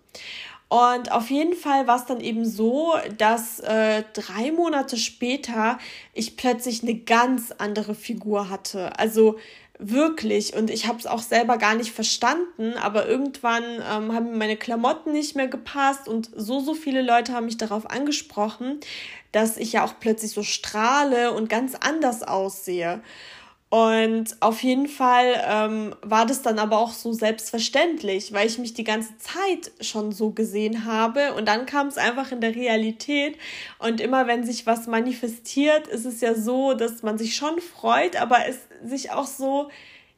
Und 0.69 1.11
auf 1.11 1.29
jeden 1.29 1.55
Fall 1.55 1.87
war 1.87 1.97
es 1.97 2.05
dann 2.05 2.19
eben 2.19 2.45
so, 2.45 2.93
dass 3.17 3.59
äh, 3.59 4.03
drei 4.13 4.51
Monate 4.51 4.97
später 4.97 5.77
ich 6.13 6.35
plötzlich 6.35 6.83
eine 6.83 6.95
ganz 6.95 7.53
andere 7.57 7.95
Figur 7.95 8.49
hatte. 8.49 8.97
Also 8.99 9.37
wirklich. 9.79 10.55
Und 10.55 10.69
ich 10.69 10.87
habe 10.87 10.99
es 10.99 11.05
auch 11.05 11.21
selber 11.21 11.57
gar 11.57 11.75
nicht 11.75 11.91
verstanden, 11.91 12.73
aber 12.81 13.07
irgendwann 13.07 13.63
ähm, 13.63 14.13
haben 14.13 14.37
meine 14.37 14.57
Klamotten 14.57 15.11
nicht 15.11 15.35
mehr 15.35 15.47
gepasst 15.47 16.07
und 16.07 16.29
so, 16.35 16.59
so 16.59 16.73
viele 16.73 17.01
Leute 17.01 17.33
haben 17.33 17.45
mich 17.45 17.57
darauf 17.57 17.89
angesprochen, 17.89 18.79
dass 19.37 19.55
ich 19.55 19.73
ja 19.73 19.85
auch 19.85 19.93
plötzlich 19.99 20.31
so 20.31 20.41
strahle 20.41 21.31
und 21.31 21.47
ganz 21.47 21.75
anders 21.79 22.23
aussehe. 22.23 23.03
Und 23.69 24.35
auf 24.39 24.63
jeden 24.63 24.87
Fall 24.87 25.43
ähm, 25.45 25.95
war 26.01 26.25
das 26.25 26.41
dann 26.41 26.57
aber 26.57 26.79
auch 26.79 26.91
so 26.91 27.13
selbstverständlich, 27.13 28.33
weil 28.33 28.47
ich 28.47 28.57
mich 28.57 28.73
die 28.73 28.83
ganze 28.83 29.15
Zeit 29.19 29.71
schon 29.79 30.11
so 30.11 30.31
gesehen 30.31 30.85
habe. 30.85 31.35
Und 31.35 31.47
dann 31.47 31.67
kam 31.67 31.85
es 31.85 31.99
einfach 31.99 32.31
in 32.31 32.41
der 32.41 32.55
Realität. 32.55 33.37
Und 33.77 34.01
immer 34.01 34.25
wenn 34.25 34.43
sich 34.43 34.65
was 34.65 34.87
manifestiert, 34.87 35.85
ist 35.85 36.05
es 36.05 36.19
ja 36.21 36.33
so, 36.33 36.73
dass 36.73 37.03
man 37.03 37.19
sich 37.19 37.35
schon 37.35 37.61
freut, 37.61 38.15
aber 38.15 38.47
es 38.47 38.57
sich 38.83 39.11
auch 39.11 39.27
so, 39.27 39.69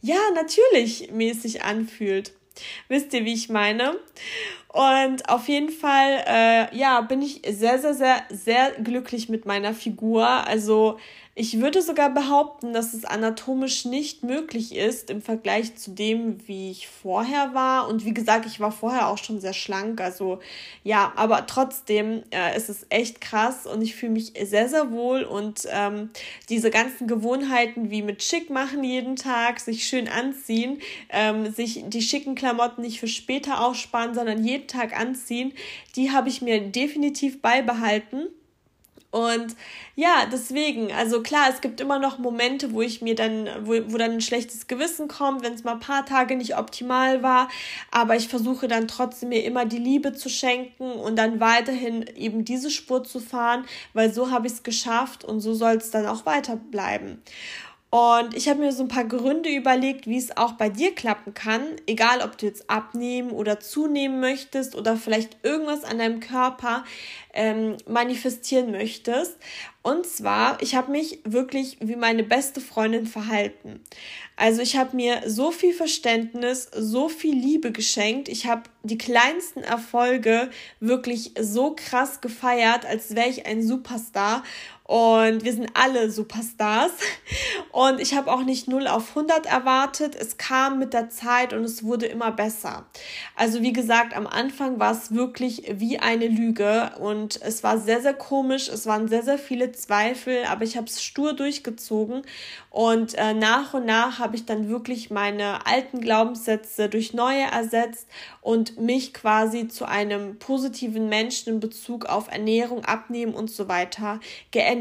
ja, 0.02 0.20
natürlich 0.34 1.12
mäßig 1.12 1.66
anfühlt. 1.66 2.32
Wisst 2.88 3.14
ihr, 3.14 3.26
wie 3.26 3.34
ich 3.34 3.50
meine? 3.50 3.96
Und 4.68 5.28
auf 5.30 5.48
jeden 5.48 5.72
Fall, 5.72 6.24
äh, 6.28 6.78
ja, 6.78 7.02
bin 7.02 7.22
ich 7.22 7.42
sehr, 7.48 7.80
sehr, 7.80 7.96
sehr, 7.96 8.24
sehr 8.30 8.72
glücklich 8.74 9.28
mit 9.30 9.46
meiner 9.46 9.74
Figur. 9.74 10.28
Also 10.28 11.00
ich 11.40 11.62
würde 11.62 11.82
sogar 11.82 12.14
behaupten, 12.14 12.74
dass 12.74 12.94
es 12.94 13.06
anatomisch 13.06 13.86
nicht 13.86 14.24
möglich 14.24 14.76
ist 14.76 15.10
im 15.10 15.22
Vergleich 15.22 15.74
zu 15.78 15.92
dem, 15.92 16.46
wie 16.50 16.70
ich 16.70 16.90
vorher 16.90 17.54
war. 17.54 17.88
Und 17.88 18.04
wie 18.04 18.14
gesagt, 18.14 18.46
ich 18.46 18.60
war 18.60 18.74
vorher 18.74 19.08
auch 19.08 19.18
schon 19.18 19.40
sehr 19.40 19.54
schlank. 19.54 20.02
Also 20.02 20.40
ja, 20.84 21.14
aber 21.16 21.48
trotzdem 21.48 22.24
äh, 22.32 22.58
ist 22.58 22.68
es 22.68 22.86
echt 22.90 23.22
krass 23.22 23.66
und 23.66 23.82
ich 23.82 23.96
fühle 23.96 24.12
mich 24.12 24.34
sehr, 24.44 24.68
sehr 24.68 24.92
wohl. 24.92 25.24
Und 25.24 25.66
ähm, 25.72 26.10
diese 26.50 26.72
ganzen 26.72 27.08
Gewohnheiten 27.08 27.90
wie 27.90 28.02
mit 28.02 28.22
schick 28.22 28.50
machen 28.50 28.84
jeden 28.84 29.16
Tag, 29.16 29.62
sich 29.62 29.88
schön 29.88 30.10
anziehen, 30.10 30.82
ähm, 31.10 31.54
sich 31.54 31.86
die 31.88 32.02
schicken 32.02 32.36
Klamotten 32.36 32.82
nicht 32.82 33.00
für 33.00 33.08
später 33.08 33.66
aufsparen, 33.66 34.14
sondern 34.14 34.44
jeden 34.44 34.68
Tag 34.68 35.00
anziehen, 35.00 35.54
die 35.96 36.12
habe 36.12 36.28
ich 36.28 36.42
mir 36.42 36.60
definitiv 36.60 37.42
beibehalten. 37.42 38.28
Und 39.12 39.56
ja, 39.96 40.28
deswegen, 40.32 40.92
also 40.92 41.22
klar, 41.24 41.48
es 41.50 41.62
gibt 41.62 41.82
immer 41.82 41.98
noch 41.98 42.20
Momente, 42.20 42.74
wo 42.74 42.82
ich 42.82 43.02
mir 43.02 43.16
dann, 43.16 43.50
wo, 43.64 43.74
wo 43.88 43.98
dann 43.98 44.12
ein 44.12 44.22
schlechtes 44.22 44.68
Gewissen 44.68 45.08
kommt, 45.08 45.44
wenn 45.44 45.54
es 45.54 45.64
mal 45.64 45.74
ein 45.74 45.80
paar 45.80 46.06
Tage 46.06 46.36
nicht 46.36 46.58
optimal 46.58 47.24
war. 47.24 47.50
Aber 47.90 48.16
ich 48.16 48.28
versuche 48.28 48.68
dann 48.68 48.88
trotzdem 48.88 49.30
mir 49.30 49.44
immer 49.46 49.66
die 49.66 49.80
Liebe 49.80 50.14
zu 50.14 50.30
schenken 50.30 50.92
und 50.92 51.16
dann 51.16 51.40
weiterhin 51.40 52.06
eben 52.16 52.46
diese 52.46 52.70
Spur 52.70 53.04
zu 53.04 53.20
fahren, 53.20 53.66
weil 53.94 54.14
so 54.14 54.30
habe 54.30 54.46
ich 54.46 54.54
es 54.54 54.64
geschafft 54.64 55.24
und 55.24 55.40
so 55.40 55.56
soll 55.56 55.78
es 55.78 55.90
dann 55.90 56.06
auch 56.06 56.28
weiterbleiben. 56.28 57.22
Und 57.92 58.36
ich 58.36 58.48
habe 58.48 58.60
mir 58.60 58.72
so 58.72 58.84
ein 58.84 58.88
paar 58.88 59.06
Gründe 59.06 59.50
überlegt, 59.50 60.06
wie 60.06 60.18
es 60.18 60.38
auch 60.38 60.52
bei 60.54 60.70
dir 60.70 60.94
klappen 60.94 61.34
kann, 61.34 61.62
egal 61.88 62.22
ob 62.22 62.38
du 62.38 62.46
jetzt 62.46 62.70
abnehmen 62.70 63.32
oder 63.32 63.60
zunehmen 63.60 64.20
möchtest 64.20 64.76
oder 64.76 64.96
vielleicht 64.96 65.38
irgendwas 65.42 65.84
an 65.84 65.98
deinem 65.98 66.20
Körper 66.20 66.84
ähm, 67.34 67.78
manifestieren 67.88 68.70
möchtest. 68.70 69.38
Und 69.82 70.06
zwar, 70.06 70.62
ich 70.62 70.76
habe 70.76 70.92
mich 70.92 71.22
wirklich 71.24 71.78
wie 71.80 71.96
meine 71.96 72.24
beste 72.24 72.62
Freundin 72.62 73.08
verhalten. 73.08 73.80
Also 74.36 74.62
ich 74.62 74.78
habe 74.78 74.96
mir 74.96 75.24
so 75.26 75.50
viel 75.50 75.74
Verständnis, 75.74 76.70
so 76.76 77.10
viel 77.10 77.34
Liebe 77.34 77.72
geschenkt. 77.72 78.30
Ich 78.30 78.46
habe 78.46 78.64
die 78.84 79.00
kleinsten 79.00 79.64
Erfolge 79.64 80.52
wirklich 80.80 81.32
so 81.40 81.76
krass 81.76 82.22
gefeiert, 82.22 82.86
als 82.86 83.16
wäre 83.16 83.30
ich 83.30 83.48
ein 83.48 83.64
Superstar. 83.64 84.44
Und 84.90 85.44
wir 85.44 85.54
sind 85.54 85.70
alle 85.76 86.10
Superstars. 86.10 86.92
Und 87.72 88.02
ich 88.02 88.16
habe 88.16 88.32
auch 88.32 88.42
nicht 88.42 88.68
0 88.68 88.88
auf 88.88 89.10
100 89.10 89.46
erwartet. 89.46 90.16
Es 90.16 90.38
kam 90.38 90.80
mit 90.80 90.96
der 90.96 91.12
Zeit 91.12 91.54
und 91.54 91.64
es 91.64 91.84
wurde 91.84 92.08
immer 92.08 92.32
besser. 92.32 92.88
Also 93.36 93.62
wie 93.62 93.72
gesagt, 93.72 94.18
am 94.18 94.26
Anfang 94.26 94.80
war 94.80 94.92
es 94.92 95.14
wirklich 95.14 95.72
wie 95.76 96.00
eine 96.00 96.28
Lüge. 96.28 96.94
Und 97.00 97.40
es 97.44 97.64
war 97.64 97.78
sehr, 97.78 98.02
sehr 98.02 98.16
komisch. 98.16 98.68
Es 98.68 98.88
waren 98.88 99.08
sehr, 99.08 99.22
sehr 99.22 99.38
viele 99.38 99.72
Zweifel. 99.74 100.46
Aber 100.50 100.64
ich 100.64 100.76
habe 100.76 100.88
es 100.88 101.04
stur 101.04 101.34
durchgezogen. 101.34 102.24
Und 102.72 103.14
äh, 103.14 103.36
nach 103.36 103.76
und 103.76 103.86
nach 103.86 104.18
habe 104.18 104.36
ich 104.36 104.46
dann 104.46 104.70
wirklich 104.70 105.12
meine 105.12 105.68
alten 105.68 106.02
Glaubenssätze 106.02 106.90
durch 106.90 107.14
neue 107.14 107.44
ersetzt 107.44 108.08
und 108.42 108.80
mich 108.80 109.14
quasi 109.14 109.68
zu 109.68 109.86
einem 109.86 110.40
positiven 110.40 111.10
Menschen 111.10 111.54
in 111.54 111.60
Bezug 111.60 112.06
auf 112.08 112.32
Ernährung, 112.32 112.86
Abnehmen 112.86 113.36
und 113.36 113.52
so 113.52 113.68
weiter 113.68 114.20
geändert. 114.50 114.79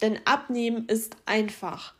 Denn 0.00 0.18
Abnehmen 0.24 0.86
ist 0.86 1.16
einfach. 1.26 1.94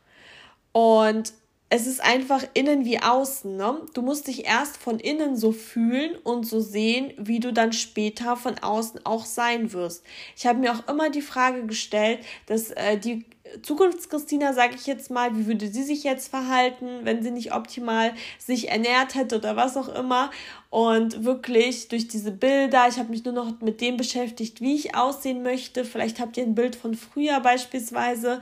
Und 0.71 1.33
es 1.69 1.85
ist 1.85 2.03
einfach 2.03 2.43
innen 2.55 2.83
wie 2.83 2.99
außen. 2.99 3.55
Ne? 3.55 3.81
Du 3.93 4.01
musst 4.01 4.27
dich 4.27 4.45
erst 4.45 4.77
von 4.77 4.99
innen 4.99 5.35
so 5.35 5.51
fühlen 5.51 6.15
und 6.23 6.45
so 6.45 6.59
sehen, 6.59 7.13
wie 7.17 7.39
du 7.39 7.53
dann 7.53 7.73
später 7.73 8.35
von 8.35 8.57
außen 8.57 9.05
auch 9.05 9.25
sein 9.25 9.71
wirst. 9.71 10.03
Ich 10.35 10.47
habe 10.47 10.59
mir 10.59 10.73
auch 10.73 10.87
immer 10.87 11.11
die 11.11 11.21
Frage 11.21 11.65
gestellt, 11.67 12.19
dass 12.47 12.71
äh, 12.71 12.97
die 12.97 13.25
Zukunftschristina, 13.61 14.53
sage 14.53 14.75
ich 14.75 14.85
jetzt 14.85 15.09
mal, 15.09 15.35
wie 15.35 15.47
würde 15.47 15.67
sie 15.67 15.83
sich 15.83 16.03
jetzt 16.03 16.29
verhalten, 16.29 17.01
wenn 17.03 17.23
sie 17.23 17.31
nicht 17.31 17.53
optimal 17.53 18.13
sich 18.37 18.69
ernährt 18.69 19.15
hätte 19.15 19.37
oder 19.37 19.55
was 19.55 19.77
auch 19.77 19.89
immer. 19.89 20.31
Und 20.69 21.23
wirklich 21.23 21.87
durch 21.87 22.07
diese 22.07 22.31
Bilder, 22.31 22.87
ich 22.87 22.97
habe 22.97 23.09
mich 23.09 23.25
nur 23.25 23.33
noch 23.33 23.61
mit 23.61 23.81
dem 23.81 23.97
beschäftigt, 23.97 24.61
wie 24.61 24.75
ich 24.75 24.95
aussehen 24.95 25.43
möchte. 25.43 25.85
Vielleicht 25.85 26.19
habt 26.19 26.37
ihr 26.37 26.43
ein 26.43 26.55
Bild 26.55 26.75
von 26.75 26.95
früher 26.95 27.39
beispielsweise. 27.39 28.39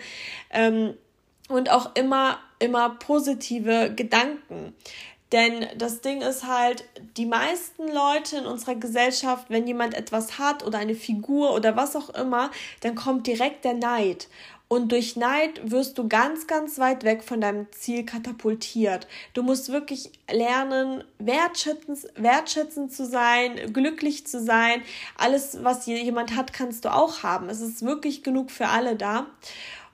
Ähm, 0.49 0.93
und 1.47 1.69
auch 1.71 1.95
immer, 1.95 2.39
immer 2.59 2.89
positive 2.89 3.93
Gedanken. 3.95 4.73
Denn 5.31 5.67
das 5.77 5.99
Ding 5.99 6.21
ist 6.21 6.45
halt, 6.47 6.85
die 7.17 7.25
meisten 7.25 7.89
Leute 7.89 8.37
in 8.37 8.45
unserer 8.45 8.75
Gesellschaft, 8.75 9.49
wenn 9.49 9.67
jemand 9.67 9.93
etwas 9.93 10.39
hat 10.39 10.65
oder 10.65 10.77
eine 10.77 10.95
Figur 10.95 11.53
oder 11.53 11.75
was 11.75 11.97
auch 11.97 12.09
immer, 12.11 12.49
dann 12.79 12.95
kommt 12.95 13.27
direkt 13.27 13.65
der 13.65 13.73
Neid. 13.73 14.29
Und 14.69 14.91
durch 14.91 15.15
Neid 15.15 15.71
wirst 15.71 15.97
du 15.97 16.09
ganz, 16.09 16.45
ganz 16.45 16.77
weit 16.77 17.05
weg 17.05 17.23
von 17.23 17.39
deinem 17.39 17.71
Ziel 17.71 18.05
katapultiert. 18.05 19.07
Du 19.33 19.41
musst 19.41 19.69
wirklich 19.71 20.11
lernen, 20.29 21.05
wertschätzend, 21.19 21.99
wertschätzend 22.15 22.91
zu 22.91 23.05
sein, 23.05 23.71
glücklich 23.71 24.27
zu 24.27 24.41
sein. 24.41 24.81
Alles, 25.17 25.59
was 25.63 25.85
jemand 25.85 26.35
hat, 26.35 26.51
kannst 26.51 26.83
du 26.83 26.93
auch 26.93 27.23
haben. 27.23 27.47
Es 27.49 27.61
ist 27.61 27.85
wirklich 27.85 28.23
genug 28.23 28.51
für 28.51 28.67
alle 28.67 28.97
da. 28.97 29.27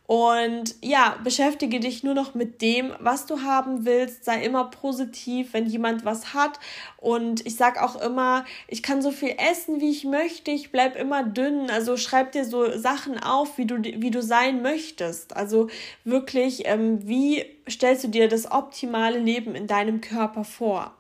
Und 0.06 0.76
ja, 0.82 1.18
beschäftige 1.24 1.80
dich 1.80 2.04
nur 2.04 2.14
noch 2.14 2.36
mit 2.36 2.62
dem, 2.62 2.92
was 3.00 3.26
du 3.26 3.42
haben 3.42 3.86
willst. 3.86 4.26
Sei 4.26 4.44
immer 4.44 4.66
positiv, 4.66 5.54
wenn 5.54 5.66
jemand 5.66 6.04
was 6.04 6.34
hat. 6.34 6.60
Und 6.98 7.46
ich 7.46 7.56
sag 7.56 7.82
auch 7.82 7.96
immer, 8.02 8.44
ich 8.68 8.84
kann 8.84 9.02
so 9.02 9.12
viel 9.12 9.36
essen, 9.38 9.80
wie 9.80 9.92
ich 9.92 10.04
möchte. 10.04 10.52
Ich 10.52 10.72
bleib 10.72 10.98
immer 10.98 11.24
dünn. 11.24 11.70
Also 11.70 11.96
schreib 11.96 12.34
dir 12.34 12.44
so 12.44 12.78
Sachen 12.78 13.18
auf, 13.18 13.58
wie 13.58 13.66
du, 13.66 13.82
wie 13.82 14.12
du 14.12 14.22
sein 14.22 14.62
möchtest. 14.62 15.36
Also 15.38 15.70
wirklich, 16.04 16.64
ähm, 16.66 17.08
wie 17.08 17.46
stellst 17.70 18.04
du 18.04 18.10
dir 18.10 18.28
das 18.28 18.52
optimale 18.52 19.20
Leben 19.20 19.56
in 19.56 19.68
deinem 19.68 20.02
Körper 20.02 20.44
vor? 20.44 20.94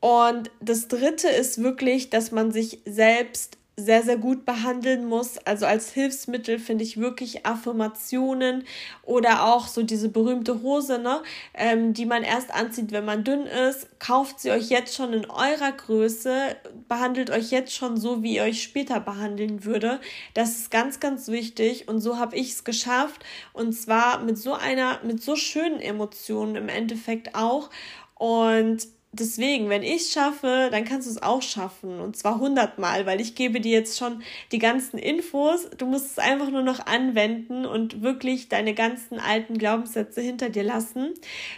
Und 0.00 0.50
das 0.60 0.88
dritte 0.88 1.28
ist 1.28 1.62
wirklich, 1.62 2.08
dass 2.08 2.32
man 2.32 2.50
sich 2.50 2.80
selbst 2.86 3.58
sehr, 3.84 4.02
sehr 4.02 4.16
gut 4.16 4.44
behandeln 4.44 5.06
muss. 5.06 5.38
Also 5.38 5.66
als 5.66 5.92
Hilfsmittel 5.92 6.58
finde 6.58 6.84
ich 6.84 6.98
wirklich 6.98 7.46
Affirmationen 7.46 8.64
oder 9.02 9.44
auch 9.44 9.66
so 9.66 9.82
diese 9.82 10.08
berühmte 10.08 10.62
Hose, 10.62 10.98
ne, 10.98 11.22
ähm, 11.54 11.94
die 11.94 12.06
man 12.06 12.22
erst 12.22 12.52
anzieht, 12.54 12.92
wenn 12.92 13.04
man 13.04 13.24
dünn 13.24 13.46
ist. 13.46 13.88
Kauft 13.98 14.40
sie 14.40 14.50
euch 14.50 14.70
jetzt 14.70 14.94
schon 14.94 15.12
in 15.12 15.28
eurer 15.28 15.72
Größe, 15.72 16.56
behandelt 16.88 17.30
euch 17.30 17.50
jetzt 17.50 17.74
schon 17.74 17.96
so, 17.96 18.22
wie 18.22 18.36
ihr 18.36 18.42
euch 18.42 18.62
später 18.62 19.00
behandeln 19.00 19.64
würde. 19.64 20.00
Das 20.34 20.50
ist 20.50 20.70
ganz, 20.70 21.00
ganz 21.00 21.28
wichtig 21.28 21.88
und 21.88 22.00
so 22.00 22.18
habe 22.18 22.36
ich 22.36 22.52
es 22.52 22.64
geschafft 22.64 23.24
und 23.52 23.72
zwar 23.72 24.22
mit 24.22 24.38
so 24.38 24.54
einer, 24.54 25.00
mit 25.04 25.22
so 25.22 25.36
schönen 25.36 25.80
Emotionen 25.80 26.56
im 26.56 26.68
Endeffekt 26.68 27.34
auch. 27.34 27.70
Und 28.14 28.86
deswegen, 29.12 29.68
wenn 29.68 29.82
ich 29.82 30.10
schaffe, 30.12 30.68
dann 30.70 30.84
kannst 30.84 31.06
du 31.06 31.12
es 31.12 31.22
auch 31.22 31.42
schaffen. 31.42 32.00
Und 32.00 32.16
zwar 32.16 32.38
hundertmal, 32.38 33.06
weil 33.06 33.20
ich 33.20 33.34
gebe 33.34 33.60
dir 33.60 33.72
jetzt 33.72 33.98
schon 33.98 34.22
die 34.52 34.58
ganzen 34.58 34.98
Infos. 34.98 35.68
Du 35.76 35.86
musst 35.86 36.12
es 36.12 36.18
einfach 36.18 36.50
nur 36.50 36.62
noch 36.62 36.86
anwenden 36.86 37.66
und 37.66 38.02
wirklich 38.02 38.48
deine 38.48 38.74
ganzen 38.74 39.18
alten 39.18 39.58
Glaubenssätze 39.58 40.20
hinter 40.20 40.48
dir 40.50 40.64
lassen. 40.64 41.14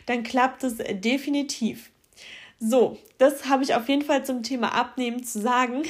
Dann 0.07 0.23
klappt 0.23 0.65
es 0.65 0.79
definitiv. 0.79 1.92
So, 2.65 2.97
das 3.19 3.49
habe 3.49 3.65
ich 3.65 3.75
auf 3.75 3.89
jeden 3.89 4.03
Fall 4.03 4.25
zum 4.25 4.45
Thema 4.45 4.73
Abnehmen 4.73 5.25
zu 5.25 5.41
sagen. 5.41 5.83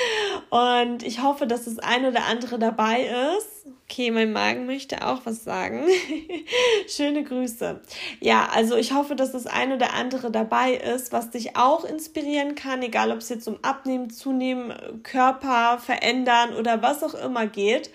Und 0.50 1.02
ich 1.02 1.24
hoffe, 1.24 1.48
dass 1.48 1.64
das 1.64 1.80
ein 1.80 2.04
oder 2.04 2.26
andere 2.26 2.56
dabei 2.56 3.10
ist. 3.36 3.66
Okay, 3.84 4.12
mein 4.12 4.32
Magen 4.32 4.64
möchte 4.64 5.04
auch 5.04 5.22
was 5.24 5.42
sagen. 5.42 5.88
Schöne 6.86 7.24
Grüße. 7.24 7.80
Ja, 8.20 8.48
also 8.54 8.76
ich 8.76 8.92
hoffe, 8.92 9.16
dass 9.16 9.32
das 9.32 9.48
ein 9.48 9.72
oder 9.72 9.94
andere 9.94 10.30
dabei 10.30 10.74
ist, 10.74 11.12
was 11.12 11.30
dich 11.30 11.56
auch 11.56 11.84
inspirieren 11.84 12.54
kann, 12.54 12.80
egal 12.82 13.10
ob 13.10 13.18
es 13.18 13.28
jetzt 13.28 13.48
um 13.48 13.58
Abnehmen, 13.62 14.08
Zunehmen, 14.08 15.02
Körper 15.02 15.80
verändern 15.80 16.54
oder 16.54 16.80
was 16.80 17.02
auch 17.02 17.14
immer 17.14 17.48
geht. 17.48 17.90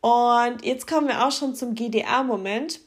Und 0.00 0.64
jetzt 0.64 0.86
kommen 0.86 1.08
wir 1.08 1.26
auch 1.26 1.32
schon 1.32 1.56
zum 1.56 1.74
GDR-Moment. 1.74 2.78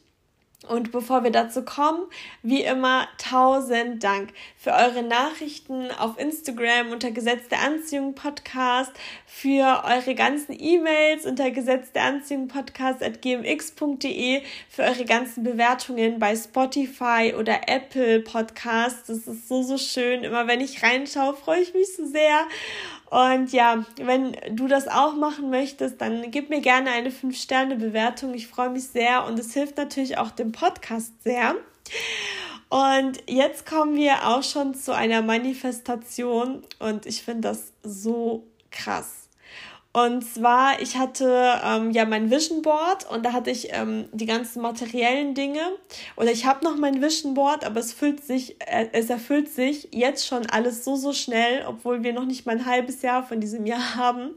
Und 0.65 0.91
bevor 0.91 1.23
wir 1.23 1.29
dazu 1.29 1.63
kommen, 1.63 2.07
wie 2.41 2.63
immer 2.63 3.07
tausend 3.19 4.03
Dank 4.03 4.33
für 4.57 4.71
eure 4.71 5.03
Nachrichten 5.03 5.91
auf 5.91 6.17
Instagram 6.17 6.91
unter 6.91 7.11
Gesetz 7.11 7.47
der 7.47 7.61
Anziehung 7.61 8.15
Podcast, 8.15 8.91
für 9.27 9.83
eure 9.85 10.15
ganzen 10.15 10.55
E-Mails 10.59 11.27
unter 11.27 11.51
Gesetz 11.51 11.91
der 11.91 12.05
Anziehung 12.05 12.47
Podcast 12.47 13.03
at 13.03 13.21
gmx.de, 13.21 14.41
für 14.67 14.81
eure 14.81 15.05
ganzen 15.05 15.43
Bewertungen 15.43 16.17
bei 16.17 16.35
Spotify 16.35 17.35
oder 17.37 17.67
Apple 17.67 18.21
Podcasts. 18.21 19.05
Das 19.07 19.27
ist 19.27 19.47
so, 19.47 19.61
so 19.61 19.77
schön. 19.77 20.23
Immer 20.23 20.47
wenn 20.47 20.59
ich 20.59 20.81
reinschaue, 20.81 21.35
freue 21.35 21.61
ich 21.61 21.75
mich 21.75 21.95
so 21.95 22.03
sehr. 22.03 22.47
Und 23.09 23.53
ja, 23.53 23.85
wenn 24.01 24.35
du 24.51 24.67
das 24.67 24.87
auch 24.87 25.15
machen 25.15 25.49
möchtest, 25.49 26.01
dann 26.01 26.29
gib 26.29 26.49
mir 26.49 26.59
gerne 26.59 26.91
eine 26.91 27.09
5-Sterne-Bewertung. 27.09 28.33
Ich 28.33 28.47
freue 28.47 28.69
mich 28.69 28.87
sehr 28.87 29.25
und 29.25 29.39
es 29.39 29.53
hilft 29.53 29.77
natürlich 29.77 30.17
auch 30.17 30.31
dem 30.31 30.51
Podcast 30.51 31.13
sehr. 31.23 31.55
Und 32.69 33.23
jetzt 33.27 33.65
kommen 33.65 33.95
wir 33.95 34.27
auch 34.27 34.43
schon 34.43 34.75
zu 34.75 34.93
einer 34.93 35.21
Manifestation 35.21 36.63
und 36.79 37.05
ich 37.05 37.23
finde 37.23 37.47
das 37.47 37.71
so 37.81 38.45
krass. 38.71 39.26
Und 39.97 40.21
zwar, 40.21 40.79
ich 40.79 40.95
hatte 40.95 41.59
ähm, 41.63 41.89
ja 41.89 42.05
mein 42.05 42.29
Vision 42.29 42.61
Board 42.61 43.09
und 43.09 43.25
da 43.25 43.33
hatte 43.33 43.49
ich 43.49 43.73
ähm, 43.73 44.05
die 44.11 44.27
ganzen 44.27 44.61
materiellen 44.61 45.33
Dinge. 45.33 45.61
Oder 46.15 46.31
ich 46.31 46.45
habe 46.45 46.63
noch 46.63 46.77
mein 46.77 47.01
Vision 47.01 47.33
Board, 47.33 47.65
aber 47.65 47.79
es 47.79 47.93
füllt 47.93 48.23
sich, 48.23 48.61
äh, 48.61 48.89
es 48.91 49.09
erfüllt 49.09 49.49
sich 49.49 49.89
jetzt 49.91 50.27
schon 50.27 50.45
alles 50.45 50.83
so, 50.83 50.97
so 50.97 51.13
schnell, 51.13 51.65
obwohl 51.65 52.03
wir 52.03 52.13
noch 52.13 52.25
nicht 52.25 52.45
mal 52.45 52.59
ein 52.59 52.67
halbes 52.67 53.01
Jahr 53.01 53.23
von 53.23 53.39
diesem 53.39 53.65
Jahr 53.65 53.95
haben. 53.95 54.35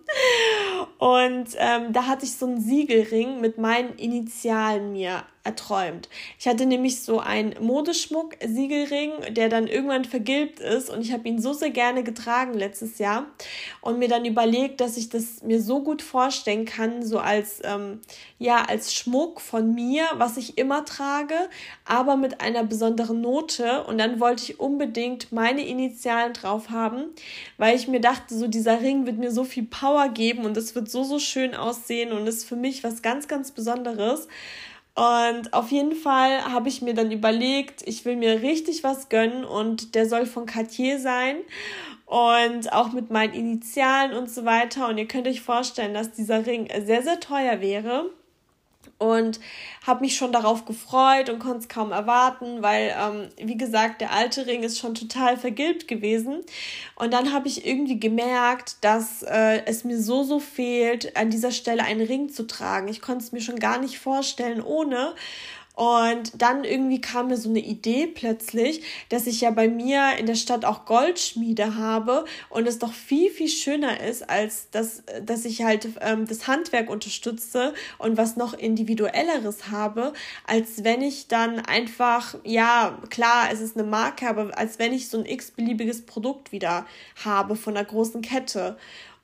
Und 0.96 1.48
ähm, 1.58 1.92
da 1.92 2.06
hatte 2.06 2.24
ich 2.24 2.38
so 2.38 2.46
einen 2.46 2.62
Siegelring 2.62 3.42
mit 3.42 3.58
meinen 3.58 3.96
Initialen 3.96 4.92
mir 4.92 5.24
erträumt. 5.42 6.09
Ich 6.38 6.46
hatte 6.46 6.66
nämlich 6.66 7.03
so 7.03 7.18
einen 7.18 7.55
Modeschmuck-Siegelring, 7.61 9.35
der 9.35 9.48
dann 9.48 9.68
irgendwann 9.68 10.05
vergilbt 10.05 10.61
ist 10.61 10.90
und 10.90 11.00
ich 11.00 11.12
habe 11.12 11.26
ihn 11.26 11.40
so 11.40 11.55
sehr 11.55 11.70
gerne 11.70 12.03
getragen 12.03 12.53
letztes 12.53 12.98
Jahr 12.98 13.26
und 13.81 13.98
mir 13.98 14.09
dann 14.09 14.26
überlegt, 14.26 14.83
dass 14.83 14.98
ich 14.98 15.09
das 15.09 15.42
mir 15.42 15.62
so 15.62 15.83
gut 15.83 16.03
vorstellen 16.03 16.66
kann, 16.66 17.03
so 17.03 17.18
als 17.18 17.62
ähm, 17.64 18.00
ja 18.38 18.66
als 18.66 18.94
Schmuck 18.94 19.40
von 19.40 19.74
mir, 19.74 20.05
was 20.14 20.37
ich 20.37 20.59
immer 20.59 20.85
trage, 20.85 21.35
aber 21.87 22.16
mit 22.16 22.42
einer 22.42 22.64
besonderen 22.64 23.22
Note 23.22 23.85
und 23.85 23.96
dann 23.96 24.20
wollte 24.20 24.42
ich 24.42 24.61
unbedingt 24.61 25.33
meine 25.33 25.66
Initialen 25.66 26.35
drauf 26.35 26.68
haben, 26.68 27.07
weil 27.57 27.76
ich 27.76 27.88
mir 27.88 28.00
dachte, 28.00 28.37
so 28.37 28.46
dieser 28.46 28.83
Ring 28.83 29.07
wird 29.07 29.16
mir 29.16 29.31
so 29.31 29.44
viel 29.44 29.64
Power 29.64 30.11
geben 30.11 30.44
und 30.44 30.59
es 30.59 30.74
wird 30.74 30.90
so 30.90 31.03
so 31.03 31.18
schön 31.18 31.55
aussehen 31.55 32.12
und 32.12 32.26
ist 32.26 32.44
für 32.44 32.57
mich 32.57 32.85
was 32.85 33.00
ganz 33.00 33.26
ganz 33.26 33.53
Besonderes. 33.53 34.29
Und 34.94 35.55
auf 35.55 35.70
jeden 35.70 35.94
Fall 35.94 36.44
habe 36.53 36.68
ich 36.68 36.83
mir 36.83 36.94
dann 36.94 37.11
überlegt, 37.11 37.83
ich 37.87 38.05
will 38.05 38.16
mir 38.16 38.42
richtig 38.42 38.83
was 38.85 39.09
gönnen 39.09 39.44
und 39.44 39.94
der 39.94 40.07
soll 40.07 40.26
von 40.26 40.46
Cartier 40.46 40.98
sein 40.98 41.37
und 42.07 42.72
auch 42.72 42.92
mit 42.92 43.11
meinen 43.11 43.35
Initialen 43.35 44.16
und 44.16 44.29
so 44.29 44.44
weiter. 44.44 44.88
Und 44.88 44.98
ihr 44.98 45.07
könnt 45.07 45.29
euch 45.29 45.40
vorstellen, 45.40 45.94
dass 45.94 46.12
dieser 46.12 46.44
Ring 46.44 46.68
sehr, 46.85 47.03
sehr 47.03 47.20
teuer 47.20 47.61
wäre 47.61 48.11
und 49.00 49.40
habe 49.86 50.02
mich 50.02 50.14
schon 50.14 50.30
darauf 50.30 50.66
gefreut 50.66 51.30
und 51.30 51.38
konnte 51.38 51.60
es 51.60 51.68
kaum 51.68 51.90
erwarten, 51.90 52.60
weil, 52.60 52.94
ähm, 52.96 53.28
wie 53.38 53.56
gesagt, 53.56 54.02
der 54.02 54.12
alte 54.12 54.46
Ring 54.46 54.62
ist 54.62 54.78
schon 54.78 54.94
total 54.94 55.38
vergilbt 55.38 55.88
gewesen. 55.88 56.42
Und 56.96 57.14
dann 57.14 57.32
habe 57.32 57.48
ich 57.48 57.66
irgendwie 57.66 57.98
gemerkt, 57.98 58.76
dass 58.82 59.22
äh, 59.22 59.64
es 59.64 59.84
mir 59.84 59.98
so, 59.98 60.22
so 60.22 60.38
fehlt, 60.38 61.16
an 61.16 61.30
dieser 61.30 61.50
Stelle 61.50 61.82
einen 61.82 62.06
Ring 62.06 62.28
zu 62.28 62.46
tragen. 62.46 62.88
Ich 62.88 63.00
konnte 63.00 63.24
es 63.24 63.32
mir 63.32 63.40
schon 63.40 63.58
gar 63.58 63.78
nicht 63.78 63.98
vorstellen 63.98 64.62
ohne. 64.62 65.14
Und 65.80 66.32
dann 66.42 66.64
irgendwie 66.64 67.00
kam 67.00 67.28
mir 67.28 67.38
so 67.38 67.48
eine 67.48 67.60
Idee 67.60 68.06
plötzlich, 68.06 68.82
dass 69.08 69.26
ich 69.26 69.40
ja 69.40 69.50
bei 69.50 69.66
mir 69.66 70.18
in 70.18 70.26
der 70.26 70.34
Stadt 70.34 70.66
auch 70.66 70.84
Goldschmiede 70.84 71.74
habe 71.76 72.26
und 72.50 72.68
es 72.68 72.78
doch 72.78 72.92
viel, 72.92 73.30
viel 73.30 73.48
schöner 73.48 73.98
ist, 73.98 74.28
als 74.28 74.68
dass, 74.72 75.02
dass 75.24 75.46
ich 75.46 75.62
halt 75.62 75.88
ähm, 76.02 76.26
das 76.26 76.46
Handwerk 76.46 76.90
unterstütze 76.90 77.72
und 77.96 78.18
was 78.18 78.36
noch 78.36 78.52
individuelleres 78.52 79.70
habe, 79.70 80.12
als 80.46 80.84
wenn 80.84 81.00
ich 81.00 81.28
dann 81.28 81.60
einfach, 81.60 82.34
ja, 82.44 82.98
klar, 83.08 83.48
es 83.50 83.62
ist 83.62 83.78
eine 83.78 83.88
Marke, 83.88 84.28
aber 84.28 84.58
als 84.58 84.78
wenn 84.78 84.92
ich 84.92 85.08
so 85.08 85.16
ein 85.16 85.24
x-beliebiges 85.24 86.04
Produkt 86.04 86.52
wieder 86.52 86.84
habe 87.24 87.56
von 87.56 87.74
einer 87.74 87.86
großen 87.86 88.20
Kette. 88.20 88.76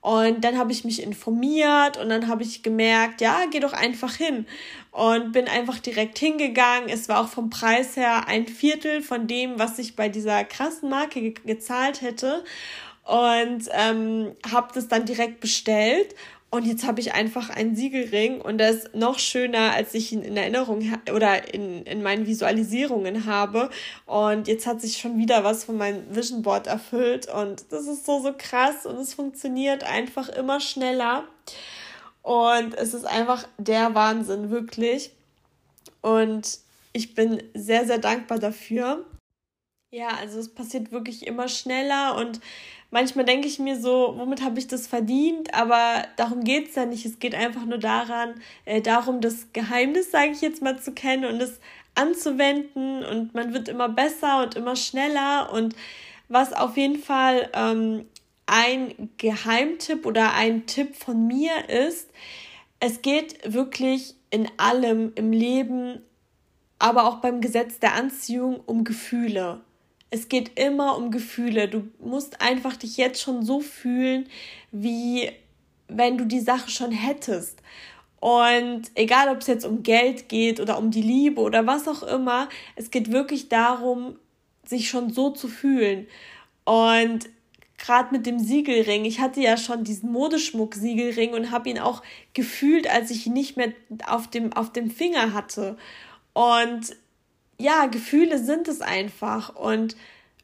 Und 0.07 0.45
dann 0.45 0.57
habe 0.57 0.71
ich 0.71 0.85
mich 0.85 1.03
informiert 1.03 1.97
und 1.97 2.11
dann 2.11 2.29
habe 2.29 2.45
ich 2.45 2.63
gemerkt, 2.63 3.21
ja, 3.21 3.41
geh 3.51 3.59
doch 3.59 3.73
einfach 3.73 4.15
hin. 4.15 4.47
Und 4.93 5.33
bin 5.33 5.49
einfach 5.49 5.81
direkt 5.81 6.17
hingegangen. 6.17 6.89
Es 6.89 7.09
war 7.09 7.21
auch 7.21 7.27
vom 7.27 7.51
Preis 7.51 7.97
her 7.97 8.29
ein 8.29 8.47
Viertel 8.47 9.03
von 9.03 9.27
dem, 9.27 9.59
was 9.59 9.81
ich 9.81 9.97
bei 9.97 10.09
dieser 10.09 10.45
krassen 10.45 10.91
Marke 10.91 11.21
ge 11.21 11.35
gezahlt 11.45 12.03
hätte. 12.03 12.45
Und 13.03 13.69
ähm, 13.73 14.37
habe 14.49 14.69
das 14.75 14.87
dann 14.87 15.07
direkt 15.07 15.41
bestellt 15.41 16.15
und 16.57 16.65
jetzt 16.65 16.87
habe 16.87 17.01
ich 17.01 17.13
einfach 17.13 17.51
einen 17.51 17.77
Siegelring 17.77 18.41
und 18.41 18.59
der 18.59 18.71
ist 18.71 18.95
noch 18.95 19.19
schöner, 19.19 19.73
als 19.73 19.93
ich 19.95 20.13
ihn 20.13 20.23
in 20.23 20.37
Erinnerung 20.37 20.83
oder 21.15 21.53
in, 21.53 21.83
in 21.85 22.03
meinen 22.03 22.27
Visualisierungen 22.27 23.27
habe. 23.27 23.69
Und 24.07 24.49
jetzt 24.49 24.67
hat 24.67 24.81
sich 24.81 24.97
schon 24.97 25.19
wieder 25.19 25.45
was 25.45 25.65
von 25.65 25.77
meinem 25.77 26.03
Vision 26.15 26.43
Board 26.43 26.67
erfüllt 26.67 27.29
und 27.29 27.67
das 27.71 27.87
ist 27.87 28.07
so, 28.07 28.23
so 28.23 28.33
krass 28.37 28.87
und 28.87 28.97
es 28.97 29.15
funktioniert 29.15 29.85
einfach 29.85 30.31
immer 30.31 30.61
schneller. 30.61 31.25
Und 32.23 32.75
es 32.75 32.95
ist 32.95 33.05
einfach 33.05 33.47
der 33.59 33.95
Wahnsinn, 33.95 34.51
wirklich. 34.51 35.13
Und 36.01 36.59
ich 36.93 37.15
bin 37.15 37.43
sehr, 37.55 37.87
sehr 37.87 37.99
dankbar 37.99 38.39
dafür. 38.39 39.05
Ja, 39.97 40.09
also 40.09 40.39
es 40.39 40.51
passiert 40.51 40.93
wirklich 40.93 41.27
immer 41.27 41.49
schneller 41.49 42.19
und 42.19 42.39
manchmal 42.91 43.25
denke 43.25 43.49
ich 43.49 43.59
mir 43.59 43.81
so, 43.81 44.13
womit 44.19 44.43
habe 44.43 44.59
ich 44.59 44.67
das 44.69 44.87
verdient? 44.87 45.55
Aber 45.55 46.05
darum 46.17 46.45
geht 46.45 46.69
es 46.69 46.75
ja 46.75 46.85
nicht. 46.85 47.07
Es 47.07 47.19
geht 47.19 47.35
einfach 47.35 47.65
nur 47.65 47.79
daran, 47.79 48.35
äh, 48.67 48.83
darum, 48.83 49.23
das 49.23 49.55
Geheimnis, 49.55 50.11
sage 50.11 50.33
ich 50.33 50.43
jetzt 50.43 50.61
mal, 50.61 50.79
zu 50.79 50.93
kennen 50.93 51.25
und 51.25 51.41
es 51.41 51.61
anzuwenden 51.95 53.07
und 53.07 53.33
man 53.33 53.55
wird 53.55 53.71
immer 53.71 53.89
besser 53.89 54.43
und 54.43 54.55
immer 54.55 54.77
schneller 54.77 55.51
und 55.51 55.75
was 56.29 56.53
auf 56.53 56.77
jeden 56.77 56.99
Fall 56.99 57.49
ähm, 57.55 58.05
ein 58.45 59.09
Geheimtipp 59.17 60.05
oder 60.05 60.35
ein 60.35 60.67
Tipp 60.67 60.95
von 60.95 61.27
mir 61.27 61.71
ist, 61.71 62.11
es 62.81 63.01
geht 63.01 63.51
wirklich 63.51 64.15
in 64.29 64.47
allem 64.59 65.13
im 65.15 65.33
Leben, 65.33 66.03
aber 66.79 67.07
auch 67.07 67.23
beim 67.23 67.41
Gesetz 67.41 67.79
der 67.79 67.95
Anziehung 67.95 68.61
um 68.67 68.85
Gefühle. 68.85 69.63
Es 70.11 70.29
geht 70.29 70.59
immer 70.59 70.97
um 70.97 71.11
Gefühle. 71.11 71.69
Du 71.69 71.89
musst 71.99 72.41
einfach 72.41 72.77
dich 72.77 72.97
jetzt 72.97 73.21
schon 73.21 73.45
so 73.45 73.61
fühlen, 73.61 74.29
wie 74.73 75.31
wenn 75.89 76.19
du 76.19 76.25
die 76.25 76.41
Sache 76.41 76.71
schon 76.71 76.93
hättest. 76.93 77.61
Und 78.21 78.91
egal, 78.95 79.29
ob 79.29 79.39
es 79.39 79.47
jetzt 79.47 79.67
um 79.67 79.83
Geld 79.83 80.29
geht 80.29 80.61
oder 80.61 80.79
um 80.79 80.91
die 80.91 81.03
Liebe 81.03 81.41
oder 81.41 81.67
was 81.67 81.87
auch 81.87 82.03
immer, 82.03 82.49
es 82.75 82.91
geht 82.91 83.13
wirklich 83.13 83.49
darum, 83.49 84.19
sich 84.65 84.89
schon 84.89 85.11
so 85.13 85.31
zu 85.31 85.49
fühlen. 85.49 86.07
Und 86.65 87.29
gerade 87.79 88.13
mit 88.13 88.27
dem 88.27 88.39
Siegelring, 88.39 89.05
ich 89.05 89.21
hatte 89.21 89.41
ja 89.41 89.57
schon 89.57 89.85
diesen 89.85 90.11
Modeschmuck-Siegelring 90.11 91.35
und 91.35 91.51
habe 91.51 91.69
ihn 91.69 91.79
auch 91.79 92.03
gefühlt, 92.35 92.91
als 92.91 93.11
ich 93.11 93.27
ihn 93.27 93.33
nicht 93.33 93.57
mehr 93.57 93.73
auf 94.07 94.29
dem, 94.29 94.53
auf 94.53 94.73
dem 94.73 94.91
Finger 94.91 95.33
hatte. 95.33 95.77
Und 96.33 96.97
ja, 97.59 97.87
Gefühle 97.87 98.39
sind 98.39 98.69
es 98.69 98.81
einfach. 98.81 99.55
Und 99.55 99.97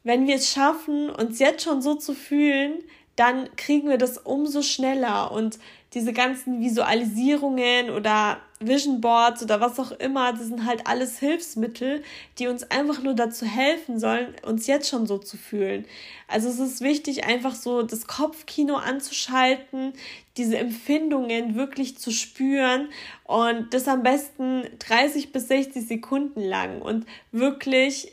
wenn 0.03 0.27
wir 0.27 0.35
es 0.35 0.51
schaffen, 0.51 1.09
uns 1.09 1.39
jetzt 1.39 1.63
schon 1.63 1.81
so 1.81 1.95
zu 1.95 2.13
fühlen, 2.13 2.83
dann 3.15 3.55
kriegen 3.55 3.89
wir 3.89 3.97
das 3.97 4.17
umso 4.17 4.61
schneller. 4.61 5.31
Und 5.31 5.59
diese 5.93 6.13
ganzen 6.13 6.59
Visualisierungen 6.59 7.89
oder 7.91 8.39
Vision 8.67 9.01
Boards 9.01 9.43
oder 9.43 9.59
was 9.61 9.79
auch 9.79 9.91
immer, 9.91 10.33
das 10.33 10.47
sind 10.47 10.65
halt 10.65 10.87
alles 10.87 11.19
Hilfsmittel, 11.19 12.03
die 12.39 12.47
uns 12.47 12.63
einfach 12.71 13.01
nur 13.01 13.13
dazu 13.13 13.45
helfen 13.45 13.99
sollen, 13.99 14.33
uns 14.43 14.67
jetzt 14.67 14.89
schon 14.89 15.05
so 15.05 15.17
zu 15.17 15.37
fühlen. 15.37 15.85
Also 16.27 16.49
es 16.49 16.59
ist 16.59 16.81
wichtig, 16.81 17.25
einfach 17.25 17.55
so 17.55 17.83
das 17.83 18.07
Kopfkino 18.07 18.75
anzuschalten, 18.75 19.93
diese 20.37 20.57
Empfindungen 20.57 21.55
wirklich 21.55 21.97
zu 21.97 22.11
spüren 22.11 22.89
und 23.25 23.73
das 23.73 23.87
am 23.87 24.03
besten 24.03 24.63
30 24.79 25.31
bis 25.31 25.47
60 25.47 25.87
Sekunden 25.87 26.41
lang 26.41 26.81
und 26.81 27.05
wirklich 27.31 28.12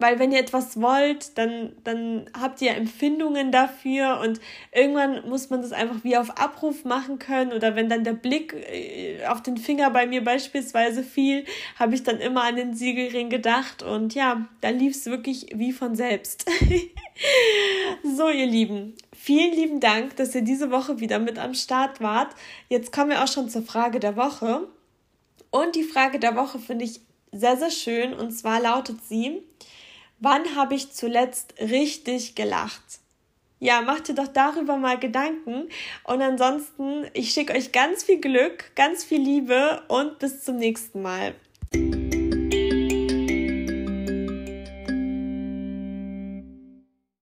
weil 0.00 0.18
wenn 0.18 0.32
ihr 0.32 0.40
etwas 0.40 0.80
wollt, 0.80 1.36
dann, 1.36 1.72
dann 1.84 2.30
habt 2.38 2.62
ihr 2.62 2.74
Empfindungen 2.74 3.52
dafür 3.52 4.20
und 4.20 4.40
irgendwann 4.72 5.28
muss 5.28 5.50
man 5.50 5.60
das 5.60 5.72
einfach 5.72 6.02
wie 6.02 6.16
auf 6.16 6.38
Abruf 6.38 6.84
machen 6.84 7.18
können. 7.18 7.52
Oder 7.52 7.76
wenn 7.76 7.88
dann 7.90 8.02
der 8.02 8.14
Blick 8.14 8.54
äh, 8.54 9.26
auf 9.26 9.42
den 9.42 9.58
Finger 9.58 9.90
bei 9.90 10.06
mir 10.06 10.24
beispielsweise 10.24 11.02
fiel, 11.02 11.44
habe 11.78 11.94
ich 11.94 12.02
dann 12.02 12.18
immer 12.18 12.44
an 12.44 12.56
den 12.56 12.74
Siegelring 12.74 13.28
gedacht 13.28 13.82
und 13.82 14.14
ja, 14.14 14.48
da 14.62 14.70
lief 14.70 14.96
es 14.96 15.06
wirklich 15.06 15.48
wie 15.54 15.72
von 15.72 15.94
selbst. 15.94 16.50
so, 18.02 18.30
ihr 18.30 18.46
Lieben, 18.46 18.94
vielen 19.12 19.54
lieben 19.54 19.80
Dank, 19.80 20.16
dass 20.16 20.34
ihr 20.34 20.42
diese 20.42 20.70
Woche 20.70 21.00
wieder 21.00 21.18
mit 21.18 21.38
am 21.38 21.52
Start 21.52 22.00
wart. 22.00 22.34
Jetzt 22.68 22.90
kommen 22.90 23.10
wir 23.10 23.22
auch 23.22 23.28
schon 23.28 23.50
zur 23.50 23.62
Frage 23.62 24.00
der 24.00 24.16
Woche. 24.16 24.66
Und 25.50 25.74
die 25.74 25.82
Frage 25.82 26.18
der 26.18 26.36
Woche 26.36 26.58
finde 26.58 26.84
ich 26.86 27.00
sehr, 27.32 27.56
sehr 27.56 27.70
schön. 27.70 28.14
Und 28.14 28.30
zwar 28.30 28.60
lautet 28.60 29.04
sie, 29.04 29.42
Wann 30.22 30.54
habe 30.54 30.74
ich 30.74 30.92
zuletzt 30.92 31.54
richtig 31.58 32.34
gelacht? 32.34 32.82
Ja, 33.58 33.80
macht 33.80 34.10
ihr 34.10 34.14
doch 34.14 34.28
darüber 34.28 34.76
mal 34.76 34.98
Gedanken. 34.98 35.68
Und 36.04 36.20
ansonsten, 36.20 37.06
ich 37.14 37.30
schicke 37.30 37.54
euch 37.54 37.72
ganz 37.72 38.04
viel 38.04 38.20
Glück, 38.20 38.70
ganz 38.74 39.02
viel 39.02 39.20
Liebe 39.20 39.82
und 39.88 40.18
bis 40.18 40.44
zum 40.44 40.56
nächsten 40.56 41.00
Mal. 41.00 41.34